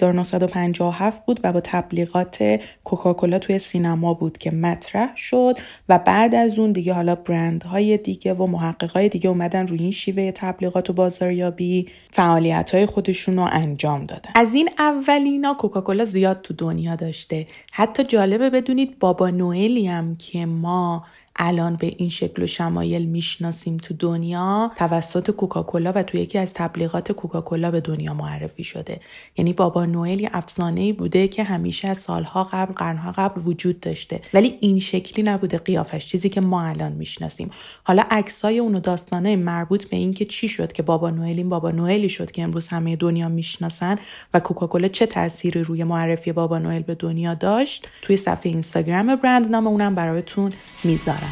1957 0.90 1.26
بود 1.26 1.40
و 1.44 1.52
با 1.52 1.60
تبلیغات 1.60 2.60
کوکاکولا 2.84 3.38
توی 3.38 3.58
سینما 3.58 4.14
بود 4.14 4.38
که 4.38 4.50
مطرح 4.50 5.16
شد 5.16 5.58
و 5.88 5.98
بعد 5.98 6.34
از 6.34 6.58
اون 6.58 6.72
دیگه 6.72 6.92
حالا 6.92 7.14
برندهای 7.14 7.96
دیگه 7.96 8.34
و 8.34 8.46
محققای 8.46 9.08
دیگه 9.08 9.30
اومدن 9.30 9.66
روی 9.66 9.78
این 9.78 9.90
شیوه 9.90 10.32
تبلیغات 10.34 10.90
و 10.90 10.92
بازاریابی 10.92 11.88
فعالیت 12.10 12.74
های 12.74 12.86
خودشون 12.86 13.36
رو 13.36 13.48
انجام 13.52 14.06
دادن. 14.06 14.30
از 14.34 14.54
این 14.54 14.70
اولینا 14.78 15.54
کوکاکولا 15.54 16.04
زیاد 16.04 16.42
تو 16.42 16.54
دنیا 16.54 16.96
داشته. 16.96 17.46
حتی 17.72 18.04
جالبه 18.04 18.50
بدونید 18.50 18.98
بابا 18.98 19.30
نوئلی 19.30 19.86
هم 19.86 20.16
که 20.16 20.46
ما 20.46 21.04
الان 21.38 21.76
به 21.76 21.94
این 21.96 22.08
شکل 22.08 22.42
و 22.42 22.46
شمایل 22.46 23.06
می‌شناسیم 23.06 23.76
تو 23.76 23.94
دنیا 23.94 24.72
توسط 24.76 25.30
کوکاکولا 25.30 25.92
و 25.94 26.02
تو 26.02 26.18
یکی 26.18 26.38
از 26.38 26.54
تبلیغات 26.54 27.12
کوکاکولا 27.12 27.70
به 27.70 27.80
دنیا 27.80 28.14
معرفی 28.14 28.64
شده. 28.64 29.00
یعنی 29.36 29.52
بابا 29.52 29.84
نوئل 29.84 30.20
یه 30.20 30.30
افسانه 30.32 30.92
بوده 30.92 31.28
که 31.28 31.44
همیشه 31.44 31.88
از 31.88 31.98
سالها 31.98 32.48
قبل 32.52 32.72
قرنها 32.72 33.12
قبل 33.12 33.40
وجود 33.44 33.80
داشته. 33.80 34.20
ولی 34.34 34.58
این 34.60 34.80
شکلی 34.80 35.24
نبوده 35.24 35.58
قیافش 35.58 36.06
چیزی 36.06 36.28
که 36.28 36.40
ما 36.40 36.62
الان 36.62 36.92
می‌شناسیم. 36.92 37.50
حالا 37.84 38.02
عکسای 38.10 38.58
اون 38.58 38.74
و 38.74 38.80
داستانه 38.80 39.36
مربوط 39.36 39.90
به 39.90 39.96
اینکه 39.96 40.24
چی 40.24 40.48
شد 40.48 40.72
که 40.72 40.82
بابا 40.82 41.10
نوئل 41.10 41.36
این 41.36 41.48
بابا 41.48 41.70
نوئلی 41.70 42.08
شد 42.08 42.30
که 42.30 42.42
امروز 42.42 42.68
همه 42.68 42.96
دنیا 42.96 43.28
می‌شناسن 43.28 43.98
و 44.34 44.40
کوکاکولا 44.40 44.88
چه 44.88 45.06
تأثیری 45.06 45.62
روی 45.62 45.84
معرفی 45.84 46.32
بابا 46.32 46.58
نوئل 46.58 46.82
به 46.82 46.94
دنیا 46.94 47.34
داشت 47.34 47.88
توی 48.02 48.16
صفحه 48.16 48.52
اینستاگرام 48.52 49.16
برند 49.16 49.50
نام 49.50 49.66
اونم 49.66 49.94
برایتون 49.94 50.52
می‌ذارم. 50.84 51.27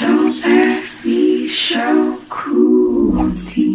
Don't 0.00 0.40
let 0.42 1.04
me 1.04 1.48
show 1.48 2.18
cruelty. 2.28 3.65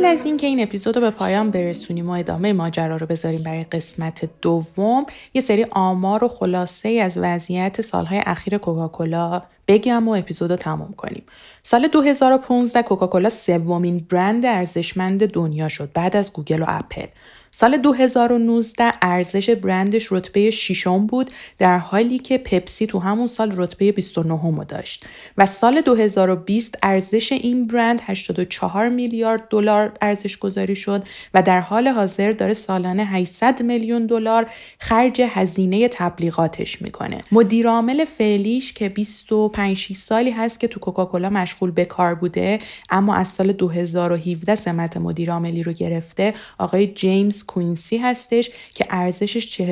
قبل 0.00 0.08
از 0.08 0.26
اینکه 0.26 0.46
این 0.46 0.62
اپیزود 0.62 0.96
رو 0.96 1.02
به 1.02 1.10
پایان 1.10 1.50
برسونیم 1.50 2.08
و 2.08 2.10
ادامه 2.10 2.52
ماجرا 2.52 2.96
رو 2.96 3.06
بذاریم 3.06 3.42
برای 3.42 3.64
قسمت 3.64 4.28
دوم 4.42 5.06
یه 5.34 5.40
سری 5.40 5.66
آمار 5.70 6.24
و 6.24 6.28
خلاصه 6.28 6.88
از 6.88 7.18
وضعیت 7.18 7.80
سالهای 7.80 8.22
اخیر 8.26 8.58
کوکاکولا 8.58 9.42
بگم 9.68 10.08
و 10.08 10.14
اپیزود 10.14 10.50
رو 10.50 10.56
تموم 10.56 10.92
کنیم. 10.96 11.22
سال 11.62 11.88
2015 11.88 12.82
کوکاکولا 12.82 13.28
سومین 13.28 14.06
برند 14.10 14.46
ارزشمند 14.46 15.26
دنیا 15.26 15.68
شد 15.68 15.90
بعد 15.94 16.16
از 16.16 16.32
گوگل 16.32 16.62
و 16.62 16.66
اپل. 16.68 17.06
سال 17.52 17.76
2019 17.76 18.92
ارزش 19.02 19.50
برندش 19.50 20.12
رتبه 20.12 20.50
ششم 20.50 21.06
بود 21.06 21.30
در 21.58 21.78
حالی 21.78 22.18
که 22.18 22.38
پپسی 22.38 22.86
تو 22.86 22.98
همون 22.98 23.26
سال 23.26 23.52
رتبه 23.56 23.92
29 23.92 24.64
داشت. 24.64 25.06
و 25.38 25.46
سال 25.46 25.80
2020 25.80 26.78
ارزش 26.82 27.32
این 27.32 27.66
برند 27.66 28.00
84 28.04 28.88
میلیارد 28.88 29.48
دلار 29.50 29.92
ارزش 30.02 30.38
گذاری 30.38 30.76
شد 30.76 31.02
و 31.34 31.42
در 31.42 31.60
حال 31.60 31.88
حاضر 31.88 32.30
داره 32.30 32.54
سالانه 32.54 33.04
800 33.04 33.62
میلیون 33.62 34.06
دلار 34.06 34.46
خرج 34.78 35.22
هزینه 35.22 35.88
تبلیغاتش 35.88 36.82
می‌کنه. 36.82 37.24
مدیر 37.32 37.68
عامل 37.68 38.04
فعلیش 38.04 38.72
که 38.72 38.88
25 38.88 39.92
سالی 39.96 40.30
هست 40.30 40.60
که 40.60 40.68
تو 40.68 40.80
کوکاکولا 40.80 41.30
مشغول 41.30 41.70
به 41.70 41.84
کار 41.84 42.14
بوده 42.14 42.58
اما 42.90 43.14
از 43.14 43.28
سال 43.28 43.52
2017 43.52 44.54
سمت 44.54 44.96
مدیر 44.96 45.32
عاملی 45.32 45.62
رو 45.62 45.72
گرفته 45.72 46.34
آقای 46.58 46.86
جیمز 46.86 47.39
کوینسی 47.46 47.98
هستش 47.98 48.50
که 48.74 48.86
ارزشش 48.90 49.62
49.5 49.62 49.64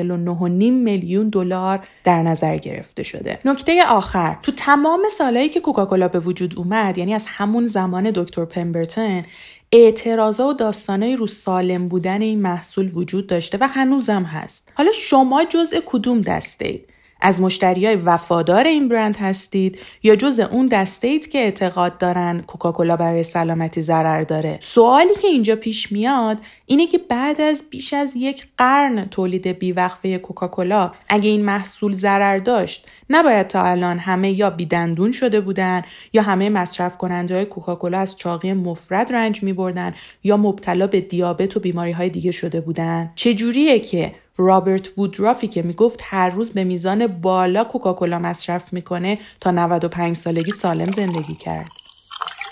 میلیون 0.61 1.29
دلار 1.29 1.87
در 2.03 2.23
نظر 2.23 2.57
گرفته 2.57 3.03
شده. 3.03 3.39
نکته 3.45 3.83
آخر 3.85 4.37
تو 4.43 4.51
تمام 4.51 5.01
سالهایی 5.11 5.49
که 5.49 5.59
کوکاکولا 5.59 6.07
به 6.07 6.19
وجود 6.19 6.53
اومد 6.57 6.97
یعنی 6.97 7.13
از 7.13 7.25
همون 7.27 7.67
زمان 7.67 8.11
دکتر 8.15 8.45
پمبرتون 8.45 9.23
اعتراضا 9.71 10.47
و 10.47 10.53
داستانایی 10.53 11.15
رو 11.15 11.27
سالم 11.27 11.87
بودن 11.87 12.21
این 12.21 12.41
محصول 12.41 12.91
وجود 12.93 13.27
داشته 13.27 13.57
و 13.61 13.67
هنوزم 13.67 14.23
هست. 14.23 14.71
حالا 14.75 14.91
شما 14.91 15.43
جزء 15.43 15.79
کدوم 15.85 16.21
دسته 16.21 16.67
اید 16.67 16.88
از 17.19 17.41
مشتری 17.41 17.85
های 17.85 17.95
وفادار 17.95 18.67
این 18.67 18.87
برند 18.87 19.17
هستید 19.17 19.79
یا 20.03 20.15
جز 20.15 20.39
اون 20.39 20.67
دسته 20.67 21.07
اید 21.07 21.29
که 21.29 21.37
اعتقاد 21.37 21.97
دارن 21.97 22.41
کوکاکولا 22.41 22.97
برای 22.97 23.23
سلامتی 23.23 23.81
ضرر 23.81 24.21
داره؟ 24.21 24.57
سوالی 24.61 25.15
که 25.21 25.27
اینجا 25.27 25.55
پیش 25.55 25.91
میاد 25.91 26.37
اینه 26.65 26.87
که 26.87 26.97
بعد 26.97 27.41
از 27.41 27.63
بیش 27.69 27.93
از 27.93 28.11
یک 28.15 28.47
قرن 28.57 29.05
تولید 29.05 29.47
بیوقفه 29.47 30.17
کوکاکولا 30.17 30.91
اگه 31.09 31.29
این 31.29 31.45
محصول 31.45 31.93
ضرر 31.93 32.37
داشت 32.37 32.87
نباید 33.09 33.47
تا 33.47 33.63
الان 33.63 33.97
همه 33.97 34.31
یا 34.31 34.49
بیدندون 34.49 35.11
شده 35.11 35.41
بودن 35.41 35.81
یا 36.13 36.21
همه 36.21 36.49
مصرف 36.49 36.97
کننده 36.97 37.35
های 37.35 37.45
کوکاکولا 37.45 37.99
از 37.99 38.17
چاقی 38.17 38.53
مفرد 38.53 39.13
رنج 39.13 39.43
می 39.43 39.53
بردن 39.53 39.93
یا 40.23 40.37
مبتلا 40.37 40.87
به 40.87 41.01
دیابت 41.01 41.57
و 41.57 41.59
بیماری 41.59 41.91
های 41.91 42.09
دیگه 42.09 42.31
شده 42.31 42.61
بودن؟ 42.61 43.11
چجوریه 43.15 43.79
که 43.79 44.11
رابرت 44.39 44.97
وودرافی 44.97 45.47
که 45.47 45.61
می‌گفت 45.61 45.99
هر 46.03 46.29
روز 46.29 46.51
به 46.51 46.63
میزان 46.63 47.07
بالا 47.07 47.63
کوکاکولا 47.63 48.19
مصرف 48.19 48.73
می‌کنه 48.73 49.19
تا 49.41 49.51
95 49.51 50.15
سالگی 50.15 50.51
سالم 50.51 50.91
زندگی 50.91 51.35
کرد. 51.35 51.71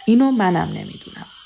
اینو 0.08 0.32
منم 0.32 0.67
نمی‌دونم. 0.67 1.37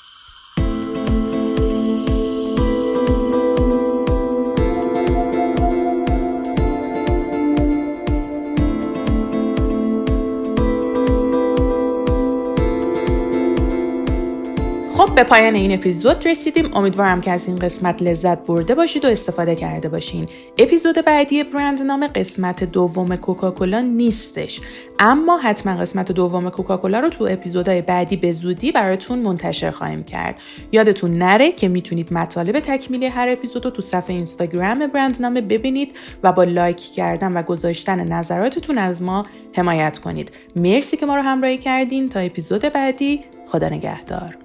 به 15.22 15.28
پایان 15.28 15.54
این 15.54 15.72
اپیزود 15.72 16.28
رسیدیم. 16.28 16.74
امیدوارم 16.74 17.20
که 17.20 17.30
از 17.30 17.46
این 17.46 17.56
قسمت 17.56 18.02
لذت 18.02 18.46
برده 18.46 18.74
باشید 18.74 19.04
و 19.04 19.08
استفاده 19.08 19.54
کرده 19.54 19.88
باشین. 19.88 20.28
اپیزود 20.58 21.04
بعدی 21.04 21.44
برند 21.44 21.82
نام 21.82 22.06
قسمت 22.06 22.64
دوم 22.64 23.16
کوکاکولا 23.16 23.80
نیستش. 23.80 24.60
اما 24.98 25.38
حتما 25.38 25.76
قسمت 25.76 26.12
دوم 26.12 26.50
کوکاکولا 26.50 27.00
رو 27.00 27.08
تو 27.08 27.28
اپیزودهای 27.30 27.82
بعدی 27.82 28.16
به 28.16 28.32
زودی 28.32 28.72
براتون 28.72 29.18
منتشر 29.18 29.70
خواهیم 29.70 30.04
کرد. 30.04 30.40
یادتون 30.72 31.10
نره 31.10 31.52
که 31.52 31.68
می‌تونید 31.68 32.12
مطالب 32.12 32.60
تکمیلی 32.60 33.06
هر 33.06 33.28
اپیزود 33.28 33.64
رو 33.64 33.70
تو 33.70 33.82
صفحه 33.82 34.16
اینستاگرام 34.16 34.86
برند 34.86 35.16
نامه 35.20 35.40
ببینید 35.40 35.94
و 36.22 36.32
با 36.32 36.44
لایک 36.44 36.80
کردن 36.94 37.32
و 37.32 37.42
گذاشتن 37.42 38.12
نظراتتون 38.12 38.78
از 38.78 39.02
ما 39.02 39.26
حمایت 39.52 39.98
کنید. 39.98 40.32
مرسی 40.56 40.96
که 40.96 41.06
ما 41.06 41.16
رو 41.16 41.22
همراهی 41.22 41.58
کردین. 41.58 42.08
تا 42.08 42.20
اپیزود 42.20 42.60
بعدی 42.60 43.24
خدا 43.46 43.68
نگهدار. 43.68 44.41